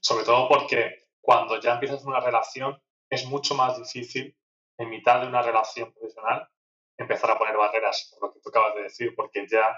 Sobre 0.01 0.25
todo 0.25 0.49
porque 0.49 1.05
cuando 1.21 1.57
ya 1.61 1.75
empiezas 1.75 2.03
una 2.03 2.19
relación 2.19 2.77
es 3.09 3.25
mucho 3.27 3.55
más 3.55 3.77
difícil 3.77 4.35
en 4.77 4.89
mitad 4.89 5.21
de 5.21 5.27
una 5.27 5.41
relación 5.41 5.93
profesional 5.93 6.49
empezar 6.97 7.31
a 7.31 7.37
poner 7.37 7.55
barreras, 7.55 8.11
por 8.11 8.27
lo 8.27 8.33
que 8.33 8.41
tú 8.41 8.49
acabas 8.49 8.75
de 8.75 8.83
decir, 8.83 9.15
porque 9.15 9.47
ya 9.49 9.69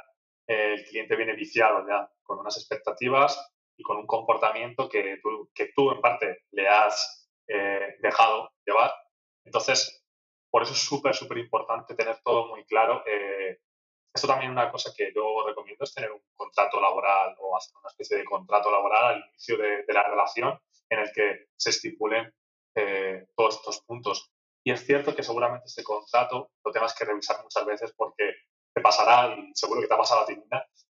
eh, 0.47 0.73
el 0.73 0.85
cliente 0.85 1.15
viene 1.15 1.35
viciado 1.35 1.87
ya 1.87 2.09
con 2.23 2.39
unas 2.39 2.57
expectativas 2.57 3.51
y 3.77 3.83
con 3.83 3.97
un 3.97 4.07
comportamiento 4.07 4.89
que 4.89 5.19
tú, 5.21 5.49
que 5.53 5.71
tú 5.75 5.91
en 5.91 6.01
parte 6.01 6.43
le 6.51 6.67
has 6.67 7.29
eh, 7.47 7.97
dejado 7.99 8.51
llevar. 8.65 8.93
Entonces, 9.43 10.03
por 10.49 10.63
eso 10.63 10.73
es 10.73 10.79
súper, 10.79 11.15
súper 11.15 11.37
importante 11.37 11.95
tener 11.95 12.19
todo 12.23 12.47
muy 12.47 12.65
claro. 12.65 13.03
Eh, 13.05 13.59
esto 14.13 14.27
también 14.27 14.51
una 14.51 14.71
cosa 14.71 14.93
que 14.95 15.11
yo 15.13 15.45
recomiendo 15.45 15.83
es 15.83 15.93
tener 15.93 16.11
un 16.11 16.21
contrato 16.35 16.79
laboral 16.79 17.35
o 17.39 17.55
hacer 17.57 17.75
una 17.77 17.89
especie 17.89 18.17
de 18.17 18.23
contrato 18.23 18.71
laboral 18.71 19.15
al 19.15 19.29
inicio 19.29 19.57
de, 19.57 19.83
de 19.83 19.93
la 19.93 20.03
relación 20.03 20.57
en 20.89 20.99
el 20.99 21.11
que 21.13 21.47
se 21.55 21.71
estipulen 21.71 22.33
todos 23.35 23.55
estos 23.55 23.81
puntos. 23.83 24.31
Y 24.65 24.71
es 24.71 24.85
cierto 24.85 25.15
que 25.15 25.23
seguramente 25.23 25.67
este 25.67 25.83
contrato 25.83 26.51
lo 26.63 26.71
tengas 26.71 26.93
que 26.93 27.05
revisar 27.05 27.41
muchas 27.41 27.65
veces 27.65 27.93
porque 27.95 28.34
te 28.75 28.81
pasará, 28.81 29.33
y 29.33 29.55
seguro 29.55 29.79
que 29.79 29.87
te 29.87 29.93
ha 29.93 29.97
pasado 29.97 30.21
a 30.21 30.25
ti, 30.25 30.35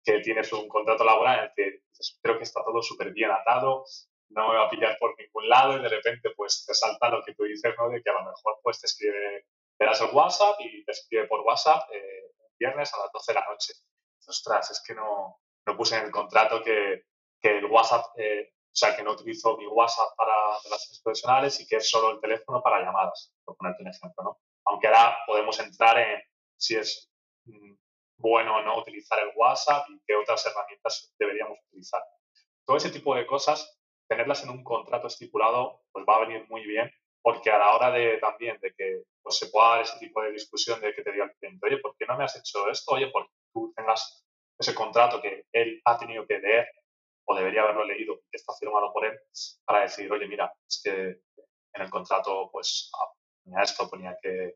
que 0.03 0.19
tienes 0.21 0.51
un 0.53 0.69
contrato 0.69 1.03
laboral 1.03 1.39
en 1.39 1.43
el 1.45 1.51
que 1.53 1.83
creo 2.21 2.37
que 2.37 2.43
está 2.43 2.63
todo 2.63 2.81
súper 2.81 3.11
bien 3.11 3.29
atado, 3.29 3.83
no 4.29 4.49
me 4.49 4.55
va 4.55 4.65
a 4.65 4.69
pillar 4.69 4.97
por 4.97 5.13
ningún 5.19 5.49
lado 5.49 5.77
y 5.77 5.81
de 5.81 5.89
repente 5.89 6.31
pues 6.35 6.65
te 6.65 6.73
salta 6.73 7.09
lo 7.09 7.21
que 7.23 7.35
tú 7.35 7.43
dices, 7.43 7.73
¿no? 7.77 7.89
De 7.89 8.01
que 8.01 8.09
a 8.09 8.13
lo 8.13 8.23
mejor 8.23 8.59
pues 8.63 8.79
te 8.79 8.87
escribe, 8.87 9.45
te 9.77 9.85
das 9.85 10.01
el 10.01 10.15
WhatsApp 10.15 10.55
y 10.59 10.83
te 10.85 10.91
escribe 10.93 11.27
por 11.27 11.41
WhatsApp 11.41 11.83
eh, 11.93 12.31
viernes 12.57 12.93
a 12.93 12.99
las 12.99 13.11
12 13.11 13.33
de 13.33 13.39
la 13.39 13.45
noche. 13.49 13.73
Ostras, 14.25 14.71
es 14.71 14.81
que 14.85 14.95
no, 14.95 15.41
no 15.65 15.77
puse 15.77 15.97
en 15.97 16.05
el 16.05 16.11
contrato 16.11 16.63
que, 16.63 17.03
que 17.41 17.57
el 17.57 17.65
WhatsApp 17.65 18.05
eh, 18.17 18.53
o 18.73 18.75
sea, 18.75 18.95
que 18.95 19.03
no 19.03 19.11
utilizo 19.11 19.55
mi 19.57 19.67
WhatsApp 19.67 20.15
para 20.17 20.33
relaciones 20.63 20.99
profesionales 21.03 21.59
y 21.59 21.67
que 21.67 21.75
es 21.75 21.87
solo 21.87 22.11
el 22.11 22.19
teléfono 22.19 22.63
para 22.63 22.81
llamadas, 22.81 23.31
por 23.45 23.55
ponerte 23.55 23.83
un 23.83 23.89
ejemplo, 23.89 24.23
¿no? 24.23 24.39
Aunque 24.65 24.87
ahora 24.87 25.17
podemos 25.27 25.59
entrar 25.59 25.99
en 25.99 26.19
si 26.57 26.77
es 26.77 27.12
bueno 28.17 28.57
o 28.57 28.61
no 28.61 28.79
utilizar 28.79 29.19
el 29.19 29.31
WhatsApp 29.35 29.85
y 29.89 30.01
qué 30.05 30.15
otras 30.15 30.45
herramientas 30.45 31.13
deberíamos 31.19 31.59
utilizar. 31.67 32.01
Todo 32.65 32.77
ese 32.77 32.89
tipo 32.89 33.15
de 33.15 33.25
cosas, 33.25 33.79
tenerlas 34.07 34.43
en 34.43 34.49
un 34.49 34.63
contrato 34.63 35.07
estipulado, 35.07 35.81
pues 35.91 36.05
va 36.07 36.17
a 36.17 36.25
venir 36.25 36.45
muy 36.49 36.65
bien, 36.65 36.89
porque 37.21 37.51
a 37.51 37.57
la 37.57 37.75
hora 37.75 37.91
de 37.91 38.17
también 38.17 38.59
de 38.61 38.73
que 38.73 39.03
pues, 39.21 39.37
se 39.37 39.47
pueda 39.47 39.69
dar 39.69 39.81
ese 39.81 39.99
tipo 39.99 40.21
de 40.21 40.31
discusión 40.31 40.79
de 40.81 40.93
que 40.93 41.01
te 41.01 41.11
diga 41.11 41.25
el 41.25 41.35
cliente, 41.35 41.65
oye, 41.65 41.77
¿por 41.77 41.95
qué 41.97 42.05
no 42.05 42.17
me 42.17 42.25
has 42.25 42.35
hecho 42.37 42.69
esto? 42.69 42.93
Oye, 42.93 43.09
porque 43.11 43.31
tú 43.53 43.73
tengas 43.75 44.25
ese 44.59 44.75
contrato 44.75 45.21
que 45.21 45.45
él 45.51 45.81
ha 45.85 45.97
tenido 45.97 46.25
que 46.25 46.39
leer 46.39 46.67
o 47.25 47.35
debería 47.35 47.61
haberlo 47.61 47.85
leído, 47.85 48.19
que 48.29 48.37
está 48.37 48.53
firmado 48.59 48.91
por 48.91 49.05
él, 49.05 49.17
para 49.65 49.81
decir, 49.81 50.11
oye, 50.11 50.27
mira, 50.27 50.53
es 50.67 50.81
que 50.83 50.91
en 51.75 51.81
el 51.81 51.89
contrato 51.89 52.49
pues 52.51 52.91
ah, 52.93 53.11
ponía 53.43 53.63
esto, 53.63 53.89
ponía 53.89 54.17
que, 54.21 54.55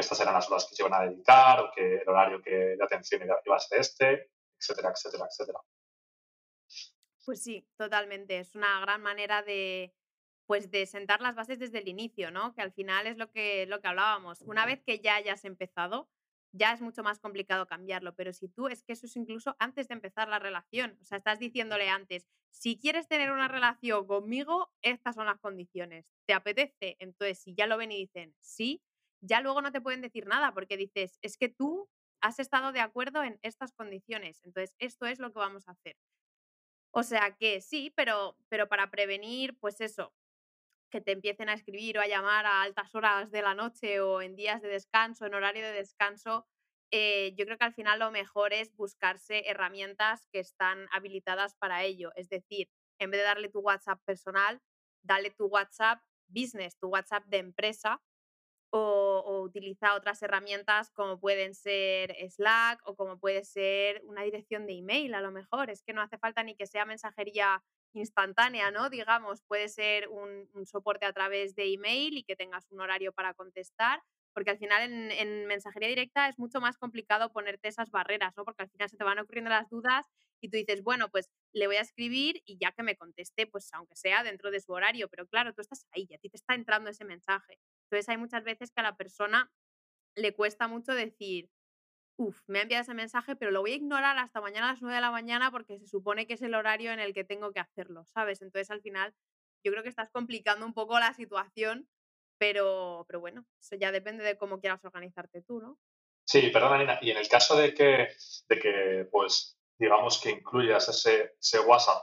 estas 0.00 0.20
eran 0.20 0.34
las 0.34 0.50
horas 0.50 0.66
que 0.68 0.74
se 0.74 0.82
iban 0.82 0.94
a 0.94 1.06
dedicar 1.08 1.60
o 1.60 1.70
que 1.74 1.96
el 1.96 2.08
horario 2.08 2.42
que, 2.42 2.50
de 2.50 2.84
atención 2.84 3.22
iba 3.22 3.56
a 3.56 3.60
ser 3.60 3.80
este, 3.80 4.30
etcétera, 4.58 4.90
etcétera, 4.90 5.26
etcétera. 5.30 5.58
Pues 7.24 7.42
sí, 7.42 7.66
totalmente. 7.76 8.38
Es 8.38 8.54
una 8.54 8.80
gran 8.80 9.02
manera 9.02 9.42
de, 9.42 9.94
pues 10.46 10.70
de 10.70 10.86
sentar 10.86 11.20
las 11.20 11.34
bases 11.34 11.58
desde 11.58 11.78
el 11.78 11.88
inicio, 11.88 12.30
¿no? 12.30 12.54
Que 12.54 12.62
al 12.62 12.72
final 12.72 13.06
es 13.06 13.16
lo 13.16 13.30
que, 13.30 13.66
lo 13.66 13.80
que 13.80 13.88
hablábamos. 13.88 14.42
Una 14.42 14.66
vez 14.66 14.82
que 14.84 15.00
ya 15.00 15.16
hayas 15.16 15.44
empezado, 15.44 16.10
ya 16.52 16.72
es 16.72 16.80
mucho 16.80 17.02
más 17.02 17.18
complicado 17.18 17.66
cambiarlo, 17.66 18.14
pero 18.14 18.32
si 18.32 18.48
tú, 18.48 18.68
es 18.68 18.82
que 18.84 18.92
eso 18.92 19.06
es 19.06 19.16
incluso 19.16 19.56
antes 19.58 19.88
de 19.88 19.94
empezar 19.94 20.28
la 20.28 20.38
relación, 20.38 20.96
o 21.00 21.04
sea, 21.04 21.18
estás 21.18 21.38
diciéndole 21.38 21.88
antes, 21.88 22.26
si 22.50 22.78
quieres 22.78 23.08
tener 23.08 23.32
una 23.32 23.48
relación 23.48 24.06
conmigo, 24.06 24.70
estas 24.80 25.16
son 25.16 25.26
las 25.26 25.40
condiciones, 25.40 26.06
¿te 26.26 26.34
apetece? 26.34 26.96
Entonces, 27.00 27.40
si 27.40 27.54
ya 27.54 27.66
lo 27.66 27.76
ven 27.76 27.90
y 27.90 27.98
dicen, 27.98 28.36
sí, 28.38 28.80
ya 29.24 29.40
luego 29.40 29.62
no 29.62 29.72
te 29.72 29.80
pueden 29.80 30.00
decir 30.00 30.26
nada 30.26 30.52
porque 30.52 30.76
dices, 30.76 31.18
es 31.22 31.36
que 31.36 31.48
tú 31.48 31.88
has 32.20 32.38
estado 32.38 32.72
de 32.72 32.80
acuerdo 32.80 33.22
en 33.22 33.38
estas 33.42 33.72
condiciones, 33.72 34.40
entonces 34.44 34.74
esto 34.78 35.06
es 35.06 35.18
lo 35.18 35.32
que 35.32 35.38
vamos 35.38 35.68
a 35.68 35.72
hacer. 35.72 35.96
O 36.90 37.02
sea 37.02 37.36
que 37.36 37.60
sí, 37.60 37.92
pero, 37.96 38.36
pero 38.48 38.68
para 38.68 38.90
prevenir, 38.90 39.58
pues 39.58 39.80
eso, 39.80 40.14
que 40.90 41.00
te 41.00 41.12
empiecen 41.12 41.48
a 41.48 41.54
escribir 41.54 41.98
o 41.98 42.00
a 42.00 42.06
llamar 42.06 42.46
a 42.46 42.62
altas 42.62 42.94
horas 42.94 43.32
de 43.32 43.42
la 43.42 43.54
noche 43.54 44.00
o 44.00 44.22
en 44.22 44.36
días 44.36 44.62
de 44.62 44.68
descanso, 44.68 45.26
en 45.26 45.34
horario 45.34 45.64
de 45.64 45.72
descanso, 45.72 46.46
eh, 46.92 47.34
yo 47.36 47.46
creo 47.46 47.58
que 47.58 47.64
al 47.64 47.74
final 47.74 47.98
lo 47.98 48.12
mejor 48.12 48.52
es 48.52 48.72
buscarse 48.76 49.48
herramientas 49.48 50.28
que 50.30 50.38
están 50.38 50.86
habilitadas 50.92 51.56
para 51.56 51.82
ello. 51.82 52.12
Es 52.14 52.28
decir, 52.28 52.70
en 53.00 53.10
vez 53.10 53.20
de 53.20 53.24
darle 53.24 53.48
tu 53.48 53.58
WhatsApp 53.58 54.00
personal, 54.04 54.62
dale 55.02 55.30
tu 55.30 55.46
WhatsApp 55.46 56.00
business, 56.28 56.78
tu 56.78 56.86
WhatsApp 56.86 57.24
de 57.26 57.38
empresa, 57.38 58.00
o, 58.76 59.42
utiliza 59.42 59.94
otras 59.94 60.20
herramientas 60.22 60.90
como 60.90 61.20
pueden 61.20 61.54
ser 61.54 62.16
Slack 62.28 62.80
o 62.84 62.96
como 62.96 63.18
puede 63.18 63.44
ser 63.44 64.02
una 64.04 64.22
dirección 64.22 64.66
de 64.66 64.72
email 64.78 65.14
a 65.14 65.20
lo 65.20 65.30
mejor. 65.30 65.70
Es 65.70 65.82
que 65.82 65.92
no 65.92 66.02
hace 66.02 66.18
falta 66.18 66.42
ni 66.42 66.56
que 66.56 66.66
sea 66.66 66.84
mensajería 66.84 67.62
instantánea, 67.92 68.72
¿no? 68.72 68.90
Digamos, 68.90 69.42
puede 69.42 69.68
ser 69.68 70.08
un, 70.08 70.48
soporte 70.66 71.06
a 71.06 71.12
través 71.12 71.54
de 71.54 71.72
email 71.72 72.16
y 72.16 72.24
que 72.24 72.34
tengas 72.34 72.66
un 72.70 72.80
horario 72.80 73.12
para 73.12 73.34
contestar, 73.34 74.02
porque 74.32 74.50
al 74.50 74.58
final 74.58 74.82
en, 75.12 75.46
mensajería 75.46 75.88
directa 75.88 76.28
es 76.28 76.36
mucho 76.40 76.60
más 76.60 76.76
complicado 76.76 77.30
ponerte 77.32 77.68
esas 77.68 77.92
barreras, 77.92 78.36
¿no? 78.36 78.44
Porque 78.44 78.64
al 78.64 78.70
final 78.70 78.90
se 78.90 78.96
te 78.96 79.04
van 79.04 79.20
ocurriendo 79.20 79.50
las 79.50 79.68
dudas 79.70 80.06
y 80.40 80.48
tú 80.48 80.56
dices, 80.56 80.82
bueno, 80.82 81.10
pues 81.10 81.30
le 81.52 81.68
voy 81.68 81.76
a 81.76 81.82
escribir 81.82 82.42
y 82.44 82.58
ya 82.58 82.72
que 82.72 82.82
me 82.82 82.96
conteste, 82.96 83.46
pues 83.46 83.72
aunque 83.72 83.94
sea 83.94 84.24
dentro 84.24 84.50
de 84.50 84.58
su 84.58 84.72
horario, 84.72 85.08
pero 85.08 85.28
claro, 85.28 85.54
tú 85.54 85.60
estás 85.60 85.86
ahí 85.92 86.08
a 86.12 86.18
ti 86.18 86.28
te 86.28 86.38
está 86.38 86.54
entrando 86.54 86.90
ese 86.90 87.04
mensaje. 87.04 87.60
Entonces 87.94 88.08
hay 88.08 88.16
muchas 88.18 88.42
veces 88.44 88.72
que 88.72 88.80
a 88.80 88.84
la 88.84 88.96
persona 88.96 89.52
le 90.16 90.34
cuesta 90.34 90.68
mucho 90.68 90.94
decir, 90.94 91.50
Uf, 92.16 92.42
me 92.46 92.60
ha 92.60 92.62
enviado 92.62 92.82
ese 92.82 92.94
mensaje, 92.94 93.34
pero 93.34 93.50
lo 93.50 93.60
voy 93.60 93.72
a 93.72 93.76
ignorar 93.76 94.18
hasta 94.18 94.40
mañana 94.40 94.68
a 94.68 94.72
las 94.72 94.82
9 94.82 94.94
de 94.94 95.00
la 95.00 95.10
mañana 95.10 95.50
porque 95.50 95.78
se 95.78 95.88
supone 95.88 96.26
que 96.26 96.34
es 96.34 96.42
el 96.42 96.54
horario 96.54 96.92
en 96.92 97.00
el 97.00 97.12
que 97.12 97.24
tengo 97.24 97.52
que 97.52 97.58
hacerlo, 97.60 98.04
¿sabes? 98.06 98.40
Entonces 98.40 98.70
al 98.70 98.80
final 98.82 99.14
yo 99.64 99.72
creo 99.72 99.82
que 99.82 99.88
estás 99.88 100.10
complicando 100.10 100.64
un 100.64 100.74
poco 100.74 100.98
la 100.98 101.12
situación 101.14 101.88
Pero, 102.38 103.04
pero 103.08 103.20
bueno, 103.20 103.46
eso 103.60 103.76
ya 103.76 103.92
depende 103.92 104.24
de 104.24 104.36
cómo 104.36 104.60
quieras 104.60 104.84
organizarte 104.84 105.42
tú, 105.42 105.60
¿no? 105.60 105.78
Sí, 106.24 106.50
perdona, 106.50 106.78
Nina. 106.78 106.98
Y 107.00 107.10
en 107.10 107.16
el 107.18 107.28
caso 107.28 107.56
de 107.56 107.74
que, 107.74 108.08
de 108.48 108.58
que 108.58 109.08
pues, 109.10 109.58
digamos 109.78 110.20
que 110.20 110.30
incluyas 110.30 110.88
ese, 110.88 111.34
ese 111.40 111.60
WhatsApp 111.60 112.02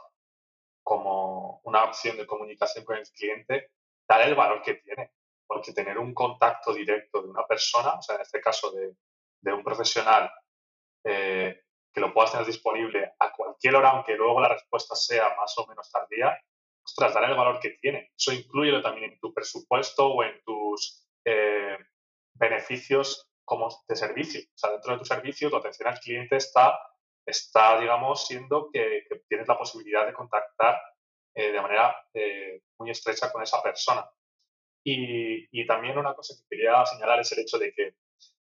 como 0.84 1.62
una 1.65 1.84
opción 1.84 2.17
de 2.17 2.25
comunicación 2.25 2.86
con 2.86 2.97
el 2.97 3.08
cliente, 3.10 3.71
dale 4.08 4.25
el 4.25 4.36
valor 4.36 4.62
que 4.62 4.75
tiene. 4.75 5.12
Porque 5.52 5.74
tener 5.74 5.98
un 5.98 6.14
contacto 6.14 6.74
directo 6.74 7.22
de 7.22 7.28
una 7.28 7.46
persona, 7.46 7.96
o 7.96 8.02
sea, 8.02 8.16
en 8.16 8.22
este 8.22 8.40
caso 8.40 8.72
de, 8.72 9.54
un 9.54 9.62
profesional, 9.66 10.32
eh, 11.04 11.64
que 11.94 12.00
lo 12.00 12.14
puedas 12.14 12.32
tener 12.32 12.48
disponible 12.48 13.16
a 13.20 13.34
cualquier 13.34 13.76
hora, 13.76 13.90
aunque 13.90 14.16
luego 14.16 14.40
la 14.40 14.48
respuesta 14.48 14.96
sea 14.96 15.36
más 15.36 15.54
o 15.58 15.68
menos 15.68 15.92
tardía, 15.92 16.40
ostras, 16.86 17.14
dale 17.14 17.28
el 17.28 17.36
valor 17.36 17.60
que 17.60 17.72
tiene. 17.82 18.14
Eso 18.18 18.32
incluye 18.32 18.82
también 18.82 19.12
en 19.12 19.20
tu 19.20 19.34
presupuesto 19.34 20.08
o 20.08 20.24
en 20.24 20.42
tus 20.46 21.06
eh, 21.26 21.78
beneficios 22.34 23.30
como 23.44 23.68
de 23.90 23.96
servicio. 23.98 24.40
O 24.40 24.58
sea, 24.58 24.72
dentro 24.72 24.94
de 24.94 25.00
tu 25.00 25.06
servicio, 25.06 25.50
tu 25.50 25.58
atención 25.58 25.90
al 25.90 26.00
cliente 26.00 26.38
está, 26.38 26.80
está 27.26 27.78
digamos, 27.78 28.26
siendo 28.26 28.70
que, 28.72 29.04
tienes 29.28 29.50
la 29.50 29.58
posibilidad 29.58 30.06
de 30.06 30.14
contactar 30.14 30.82
eh, 31.36 31.52
de 31.52 31.62
manera 31.62 31.94
muy 32.78 32.90
estrecha 32.90 33.30
con 33.34 33.44
esa 33.44 33.62
persona. 33.62 34.10
Y, 34.84 35.48
y, 35.52 35.67
también 35.67 35.98
una 35.98 36.15
cosa 36.15 36.34
que 36.36 36.56
quería 36.56 36.86
señalar 36.86 37.20
es 37.20 37.32
el 37.32 37.39
hecho 37.39 37.60
de 37.60 37.72
que 37.72 37.96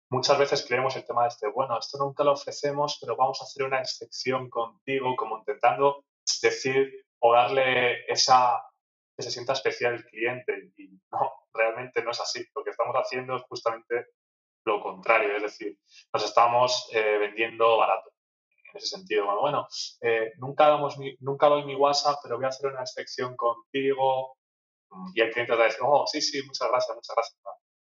muchas 0.09 0.38
veces 0.38 0.64
creemos 0.66 0.95
el 0.97 1.05
tema 1.05 1.23
de 1.23 1.29
este, 1.29 1.49
bueno, 1.49 1.79
esto 1.79 1.99
nunca 1.99 2.25
lo 2.25 2.33
ofrecemos, 2.33 2.99
pero 3.01 3.16
vamos 3.16 3.40
a 3.40 3.45
hacer 3.45 3.64
una 3.64 3.81
excepción 3.81 4.51
contigo, 4.51 5.14
como 5.16 5.38
intentando 5.38 6.05
decir 6.42 7.05
o 7.18 7.33
darle 7.35 8.05
esa, 8.07 8.62
que 9.16 9.23
se 9.23 9.31
sienta 9.31 9.55
especial 9.55 9.95
el 9.95 10.05
cliente. 10.05 10.73
Y 10.77 10.88
no, 11.11 11.33
realmente 11.55 12.03
no 12.03 12.11
es 12.11 12.21
así. 12.21 12.45
Lo 12.55 12.62
que 12.62 12.71
estamos 12.71 12.95
haciendo 12.95 13.37
es 13.37 13.42
justamente 13.42 14.07
lo 14.64 14.81
contrario, 14.81 15.37
es 15.37 15.42
decir, 15.42 15.77
nos 16.12 16.25
estamos 16.25 16.88
eh, 16.92 17.18
vendiendo 17.18 17.79
barato. 17.79 18.12
En 18.73 18.79
ese 18.79 18.87
sentido, 18.87 19.25
bueno, 19.25 19.40
bueno 19.40 19.68
eh, 20.01 20.33
nunca, 20.38 20.68
damos 20.68 20.97
nunca 21.21 21.49
doy 21.49 21.64
mi 21.64 21.75
WhatsApp, 21.75 22.21
pero 22.23 22.37
voy 22.37 22.47
a 22.47 22.49
hacer 22.49 22.71
una 22.71 22.81
inspección 22.81 23.37
contigo. 23.37 24.37
Y 25.14 25.20
el 25.20 25.31
cliente 25.31 25.55
va 25.55 25.64
a 25.64 25.66
decir, 25.66 25.81
oh, 25.83 26.07
sí, 26.07 26.20
sí, 26.20 26.42
muchas 26.44 26.68
gracias, 26.68 26.94
muchas 26.94 27.16
gracias. 27.16 27.40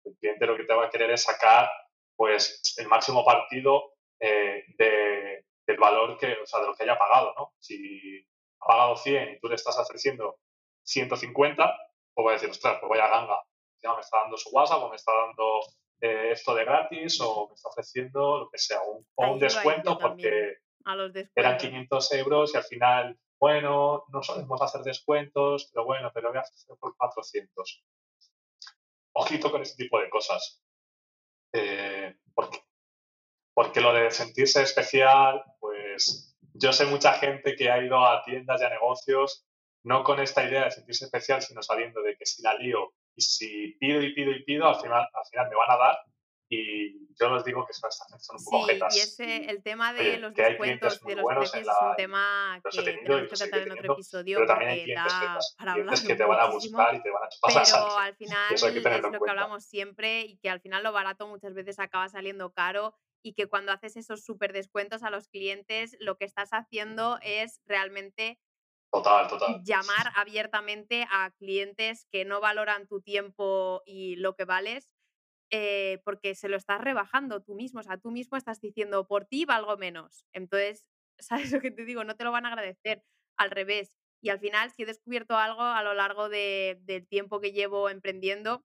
El 0.04 0.16
cliente 0.16 0.46
lo 0.46 0.56
que 0.56 0.64
te 0.64 0.74
va 0.74 0.86
a 0.86 0.90
querer 0.90 1.10
es 1.10 1.22
sacar 1.22 1.68
pues 2.16 2.74
el 2.78 2.88
máximo 2.88 3.24
partido 3.24 3.92
eh, 4.20 4.64
de, 4.78 5.44
del 5.66 5.76
valor 5.76 6.16
que, 6.18 6.32
o 6.32 6.46
sea, 6.46 6.60
de 6.60 6.66
lo 6.66 6.74
que 6.74 6.84
haya 6.84 6.98
pagado, 6.98 7.34
¿no? 7.36 7.52
Si 7.58 8.26
ha 8.60 8.66
pagado 8.66 8.96
100 8.96 9.34
y 9.34 9.40
tú 9.40 9.48
le 9.48 9.56
estás 9.56 9.78
ofreciendo 9.78 10.38
150, 10.84 11.76
pues 12.14 12.22
voy 12.24 12.30
a 12.30 12.34
decir, 12.34 12.50
ostras, 12.50 12.78
pues 12.80 12.88
vaya 12.88 13.08
ganga, 13.08 13.42
ya 13.82 13.94
me 13.94 14.00
está 14.00 14.18
dando 14.18 14.36
su 14.36 14.50
WhatsApp 14.50 14.82
o 14.82 14.88
me 14.88 14.96
está 14.96 15.12
dando 15.12 15.60
eh, 16.00 16.30
esto 16.32 16.54
de 16.54 16.64
gratis 16.64 17.20
o 17.20 17.48
me 17.48 17.54
está 17.54 17.68
ofreciendo 17.68 18.38
lo 18.38 18.48
que 18.50 18.58
sea, 18.58 18.80
un, 18.82 19.06
o 19.14 19.32
un 19.32 19.38
descuento 19.38 19.98
porque 19.98 20.58
eran 21.34 21.58
500 21.58 22.12
euros 22.12 22.54
y 22.54 22.56
al 22.56 22.64
final, 22.64 23.18
bueno, 23.38 24.04
no 24.08 24.22
solemos 24.22 24.60
hacer 24.62 24.82
descuentos, 24.82 25.70
pero 25.72 25.84
bueno, 25.84 26.10
pero 26.14 26.28
voy 26.28 26.38
a 26.38 26.40
hacer 26.40 26.76
por 26.78 26.96
400. 26.96 27.84
Ojito 29.12 29.50
con 29.50 29.62
este 29.62 29.84
tipo 29.84 30.00
de 30.00 30.10
cosas. 30.10 30.62
Eh, 31.52 32.16
porque, 32.34 32.60
porque 33.54 33.80
lo 33.80 33.92
de 33.92 34.10
sentirse 34.10 34.62
especial, 34.62 35.42
pues 35.60 36.36
yo 36.54 36.72
sé 36.72 36.86
mucha 36.86 37.14
gente 37.14 37.56
que 37.56 37.70
ha 37.70 37.82
ido 37.82 38.04
a 38.04 38.22
tiendas 38.24 38.60
y 38.60 38.64
a 38.64 38.70
negocios 38.70 39.46
no 39.86 40.02
con 40.02 40.18
esta 40.18 40.42
idea 40.42 40.64
de 40.64 40.72
sentirse 40.72 41.04
especial, 41.04 41.40
sino 41.42 41.62
sabiendo 41.62 42.02
de 42.02 42.16
que 42.16 42.26
si 42.26 42.42
la 42.42 42.54
lío 42.54 42.92
y 43.14 43.22
si 43.22 43.76
pido 43.78 44.02
y 44.02 44.12
pido 44.14 44.32
y 44.32 44.42
pido, 44.42 44.66
al 44.66 44.80
final, 44.80 45.08
al 45.12 45.26
final 45.30 45.48
me 45.48 45.54
van 45.54 45.70
a 45.70 45.76
dar. 45.76 45.98
Y 46.48 47.12
yo 47.18 47.34
les 47.34 47.44
digo 47.44 47.66
que 47.66 47.72
son, 47.72 47.90
son 48.20 48.36
un 48.38 48.44
poco 48.44 48.66
sí, 48.68 48.98
Y 48.98 49.00
ese, 49.00 49.50
el 49.50 49.62
tema 49.62 49.92
de 49.92 50.18
los 50.18 50.32
descuentos 50.32 51.00
de 51.02 51.16
los 51.16 51.24
precios 51.24 51.66
es 51.66 51.82
un 51.82 51.96
tema 51.96 52.60
que 52.70 52.82
tenemos 52.82 53.28
que 53.28 53.36
tratar 53.36 53.60
en 53.60 53.72
otro 53.72 53.92
episodio. 53.94 54.38
Pero 54.38 54.46
también 54.46 54.70
hay 54.70 54.84
clientes, 54.84 55.12
que, 55.12 55.64
para 55.64 55.74
que 55.74 56.14
te 56.14 56.24
van 56.24 56.40
a 56.40 56.46
buscar 56.50 56.94
y 56.94 57.02
te 57.02 57.10
van 57.10 57.22
a 57.24 57.28
chupar 57.30 57.64
Pero 57.64 57.98
al 57.98 58.16
final 58.16 58.54
es 58.54 59.02
lo 59.02 59.20
que 59.20 59.30
hablamos 59.30 59.64
siempre 59.64 60.20
y 60.20 60.38
que 60.38 60.50
al 60.50 60.60
final 60.60 60.82
lo 60.82 60.92
barato 60.92 61.26
muchas 61.26 61.54
veces 61.54 61.78
acaba 61.78 62.08
saliendo 62.08 62.52
caro 62.52 62.94
y 63.22 63.34
que 63.34 63.48
cuando 63.48 63.72
haces 63.72 63.96
esos 63.96 64.24
súper 64.24 64.52
descuentos 64.52 65.02
a 65.02 65.10
los 65.10 65.26
clientes, 65.26 65.96
lo 65.98 66.16
que 66.16 66.26
estás 66.26 66.50
haciendo 66.50 67.18
es 67.22 67.60
realmente 67.66 68.38
Total, 68.92 69.28
total. 69.28 69.62
Llamar 69.64 70.12
abiertamente 70.14 71.06
a 71.10 71.30
clientes 71.32 72.06
que 72.10 72.24
no 72.24 72.40
valoran 72.40 72.86
tu 72.86 73.00
tiempo 73.00 73.82
y 73.84 74.16
lo 74.16 74.36
que 74.36 74.44
vales, 74.44 74.88
eh, 75.50 76.00
porque 76.04 76.34
se 76.34 76.48
lo 76.48 76.56
estás 76.56 76.80
rebajando 76.80 77.42
tú 77.42 77.54
mismo. 77.54 77.80
O 77.80 77.82
sea, 77.82 77.98
tú 77.98 78.10
mismo 78.10 78.36
estás 78.36 78.60
diciendo, 78.60 79.06
por 79.06 79.26
ti 79.26 79.44
valgo 79.44 79.76
menos. 79.76 80.24
Entonces, 80.32 80.86
¿sabes 81.18 81.52
lo 81.52 81.60
que 81.60 81.70
te 81.70 81.84
digo? 81.84 82.04
No 82.04 82.16
te 82.16 82.24
lo 82.24 82.32
van 82.32 82.46
a 82.46 82.48
agradecer. 82.48 83.02
Al 83.38 83.50
revés. 83.50 83.92
Y 84.22 84.30
al 84.30 84.40
final, 84.40 84.70
si 84.70 84.82
he 84.82 84.86
descubierto 84.86 85.36
algo 85.36 85.62
a 85.62 85.82
lo 85.82 85.94
largo 85.94 86.28
del 86.28 87.06
tiempo 87.08 87.40
que 87.40 87.52
llevo 87.52 87.90
emprendiendo, 87.90 88.64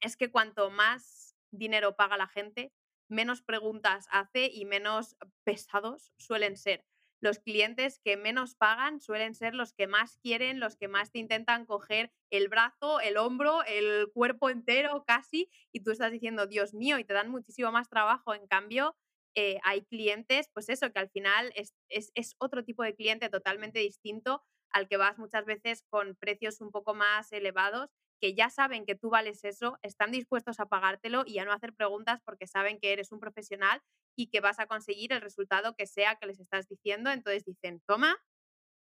es 0.00 0.16
que 0.16 0.30
cuanto 0.30 0.70
más 0.70 1.36
dinero 1.52 1.94
paga 1.94 2.16
la 2.16 2.26
gente, 2.26 2.72
menos 3.08 3.42
preguntas 3.42 4.08
hace 4.10 4.50
y 4.52 4.64
menos 4.64 5.16
pesados 5.44 6.12
suelen 6.18 6.56
ser 6.56 6.84
los 7.22 7.38
clientes 7.38 8.00
que 8.04 8.16
menos 8.16 8.56
pagan 8.56 9.00
suelen 9.00 9.34
ser 9.34 9.54
los 9.54 9.72
que 9.72 9.86
más 9.86 10.18
quieren, 10.18 10.58
los 10.58 10.76
que 10.76 10.88
más 10.88 11.12
te 11.12 11.20
intentan 11.20 11.64
coger 11.66 12.12
el 12.30 12.48
brazo, 12.48 12.98
el 12.98 13.16
hombro, 13.16 13.62
el 13.64 14.10
cuerpo 14.12 14.50
entero 14.50 15.04
casi, 15.06 15.48
y 15.72 15.84
tú 15.84 15.92
estás 15.92 16.10
diciendo, 16.10 16.48
Dios 16.48 16.74
mío, 16.74 16.98
y 16.98 17.04
te 17.04 17.14
dan 17.14 17.30
muchísimo 17.30 17.70
más 17.70 17.88
trabajo. 17.88 18.34
En 18.34 18.48
cambio, 18.48 18.96
eh, 19.36 19.58
hay 19.62 19.82
clientes, 19.84 20.50
pues 20.52 20.68
eso, 20.68 20.92
que 20.92 20.98
al 20.98 21.10
final 21.10 21.52
es, 21.54 21.74
es, 21.88 22.34
otro 22.38 22.64
tipo 22.64 22.82
de 22.82 22.96
cliente 22.96 23.28
totalmente 23.28 23.78
distinto 23.78 24.42
al 24.70 24.88
que 24.88 24.96
vas 24.96 25.16
muchas 25.16 25.44
veces 25.44 25.84
con 25.90 26.16
precios 26.16 26.60
un 26.60 26.72
poco 26.72 26.92
más 26.92 27.30
elevados 27.30 27.90
que 28.22 28.34
ya 28.34 28.50
saben 28.50 28.86
que 28.86 28.94
tú 28.94 29.10
vales 29.10 29.42
eso, 29.42 29.80
están 29.82 30.12
dispuestos 30.12 30.60
a 30.60 30.66
pagártelo 30.66 31.24
y 31.26 31.40
a 31.40 31.44
no 31.44 31.52
hacer 31.52 31.74
preguntas 31.74 32.20
porque 32.24 32.46
saben 32.46 32.78
que 32.78 32.92
eres 32.92 33.10
un 33.10 33.18
profesional 33.18 33.82
y 34.16 34.28
que 34.28 34.38
vas 34.38 34.60
a 34.60 34.66
conseguir 34.66 35.12
el 35.12 35.20
resultado 35.20 35.74
que 35.74 35.88
sea 35.88 36.14
que 36.14 36.26
les 36.26 36.38
estás 36.38 36.68
diciendo. 36.68 37.10
Entonces 37.10 37.44
dicen, 37.44 37.82
toma, 37.84 38.16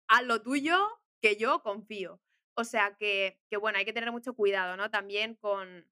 haz 0.07 0.23
lo 0.25 0.43
tuyo, 0.43 0.77
que 1.23 1.37
yo 1.37 1.63
confío. 1.63 2.21
O 2.53 2.63
sea 2.65 2.97
que, 2.99 3.39
que 3.49 3.57
bueno, 3.57 3.79
hay 3.79 3.85
que 3.85 3.93
tener 3.93 4.11
mucho 4.11 4.35
cuidado, 4.35 4.77
¿no? 4.77 4.91
También 4.91 5.33
con, 5.33 5.89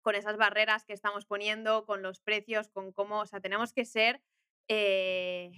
con 0.00 0.14
esas 0.14 0.38
barreras 0.38 0.86
que 0.86 0.94
estamos 0.94 1.26
poniendo, 1.26 1.84
con 1.84 2.00
los 2.00 2.20
precios, 2.20 2.70
con 2.70 2.90
cómo, 2.92 3.20
o 3.20 3.26
sea, 3.26 3.40
tenemos 3.40 3.74
que 3.74 3.84
ser 3.84 4.22
eh, 4.68 5.52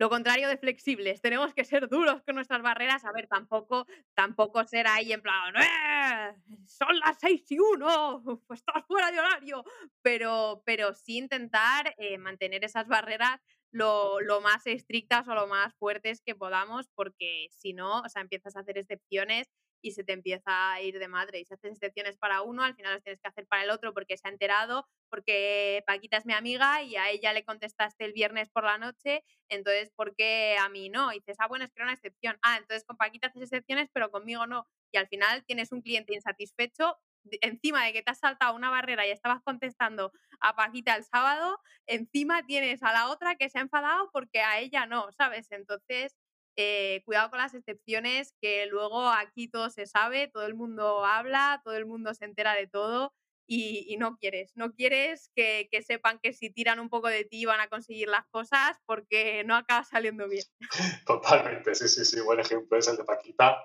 lo 0.00 0.08
contrario 0.08 0.48
de 0.48 0.56
flexibles. 0.56 1.20
Tenemos 1.20 1.52
que 1.52 1.62
ser 1.62 1.86
duros 1.86 2.22
con 2.22 2.34
nuestras 2.34 2.62
barreras. 2.62 3.04
A 3.04 3.12
ver, 3.12 3.26
tampoco, 3.26 3.86
tampoco 4.14 4.64
ser 4.64 4.86
ahí 4.86 5.12
en 5.12 5.20
plan, 5.20 5.54
¡Eh! 5.56 6.34
son 6.64 6.98
las 7.00 7.18
seis 7.20 7.44
y 7.50 7.58
uno, 7.58 8.22
pues 8.46 8.60
estás 8.60 8.82
fuera 8.86 9.12
de 9.12 9.20
horario. 9.20 9.62
Pero, 10.00 10.62
pero 10.64 10.94
sí 10.94 11.18
intentar 11.18 11.94
eh, 11.98 12.16
mantener 12.16 12.64
esas 12.64 12.88
barreras 12.88 13.42
lo, 13.72 14.22
lo, 14.22 14.40
más 14.40 14.66
estrictas 14.66 15.28
o 15.28 15.34
lo 15.34 15.46
más 15.46 15.74
fuertes 15.74 16.22
que 16.22 16.34
podamos, 16.34 16.88
porque 16.94 17.48
si 17.50 17.74
no, 17.74 18.00
o 18.00 18.08
sea, 18.08 18.22
empiezas 18.22 18.56
a 18.56 18.60
hacer 18.60 18.78
excepciones 18.78 19.50
y 19.82 19.92
se 19.92 20.04
te 20.04 20.12
empieza 20.12 20.72
a 20.72 20.80
ir 20.80 20.98
de 20.98 21.08
madre. 21.08 21.40
Y 21.40 21.44
si 21.44 21.54
haces 21.54 21.72
excepciones 21.72 22.16
para 22.18 22.42
uno, 22.42 22.62
al 22.62 22.74
final 22.74 22.94
las 22.94 23.02
tienes 23.02 23.20
que 23.20 23.28
hacer 23.28 23.46
para 23.46 23.64
el 23.64 23.70
otro 23.70 23.94
porque 23.94 24.16
se 24.16 24.28
ha 24.28 24.30
enterado, 24.30 24.86
porque 25.08 25.82
Paquita 25.86 26.16
es 26.16 26.26
mi 26.26 26.32
amiga 26.34 26.82
y 26.82 26.96
a 26.96 27.10
ella 27.10 27.32
le 27.32 27.44
contestaste 27.44 28.04
el 28.04 28.12
viernes 28.12 28.50
por 28.50 28.64
la 28.64 28.78
noche, 28.78 29.24
entonces, 29.48 29.90
¿por 29.96 30.14
qué 30.14 30.56
a 30.60 30.68
mí 30.68 30.88
no? 30.88 31.12
Y 31.12 31.16
dices, 31.16 31.36
ah, 31.40 31.48
bueno, 31.48 31.64
es 31.64 31.70
que 31.72 31.80
era 31.80 31.86
una 31.86 31.94
excepción. 31.94 32.38
Ah, 32.42 32.56
entonces 32.58 32.84
con 32.84 32.96
Paquita 32.96 33.28
haces 33.28 33.42
excepciones, 33.42 33.88
pero 33.92 34.10
conmigo 34.10 34.46
no. 34.46 34.66
Y 34.92 34.98
al 34.98 35.08
final 35.08 35.44
tienes 35.44 35.72
un 35.72 35.82
cliente 35.82 36.14
insatisfecho 36.14 36.96
encima 37.42 37.84
de 37.84 37.92
que 37.92 38.02
te 38.02 38.10
has 38.10 38.18
saltado 38.18 38.54
una 38.54 38.70
barrera 38.70 39.06
y 39.06 39.10
estabas 39.10 39.42
contestando 39.42 40.12
a 40.40 40.56
Paquita 40.56 40.94
el 40.96 41.04
sábado, 41.04 41.58
encima 41.86 42.44
tienes 42.44 42.82
a 42.82 42.92
la 42.92 43.10
otra 43.10 43.36
que 43.36 43.48
se 43.48 43.58
ha 43.58 43.62
enfadado 43.62 44.10
porque 44.12 44.40
a 44.40 44.58
ella 44.58 44.86
no, 44.86 45.10
¿sabes? 45.12 45.50
Entonces, 45.50 46.16
eh, 46.62 47.02
cuidado 47.06 47.30
con 47.30 47.38
las 47.38 47.54
excepciones, 47.54 48.34
que 48.38 48.66
luego 48.66 49.08
aquí 49.08 49.48
todo 49.48 49.70
se 49.70 49.86
sabe, 49.86 50.28
todo 50.28 50.44
el 50.44 50.54
mundo 50.54 51.06
habla, 51.06 51.62
todo 51.64 51.74
el 51.74 51.86
mundo 51.86 52.12
se 52.12 52.26
entera 52.26 52.54
de 52.54 52.66
todo 52.66 53.14
y, 53.46 53.96
no 53.98 54.18
quieres, 54.18 54.52
no 54.56 54.74
quieres 54.74 55.30
que, 55.34 55.68
sepan 55.82 56.18
que 56.22 56.34
si 56.34 56.50
tiran 56.50 56.78
un 56.78 56.90
poco 56.90 57.08
de 57.08 57.24
ti 57.24 57.46
van 57.46 57.60
a 57.60 57.68
conseguir 57.68 58.08
las 58.08 58.26
cosas 58.26 58.76
porque 58.84 59.42
no 59.44 59.56
acaba 59.56 59.84
saliendo 59.84 60.28
bien. 60.28 60.44
Totalmente, 61.06 61.74
sí, 61.74 61.88
sí, 61.88 62.04
sí, 62.04 62.20
buen 62.20 62.40
ejemplo 62.40 62.76
es 62.76 62.88
el 62.88 62.98
de 62.98 63.04
Paquita. 63.04 63.58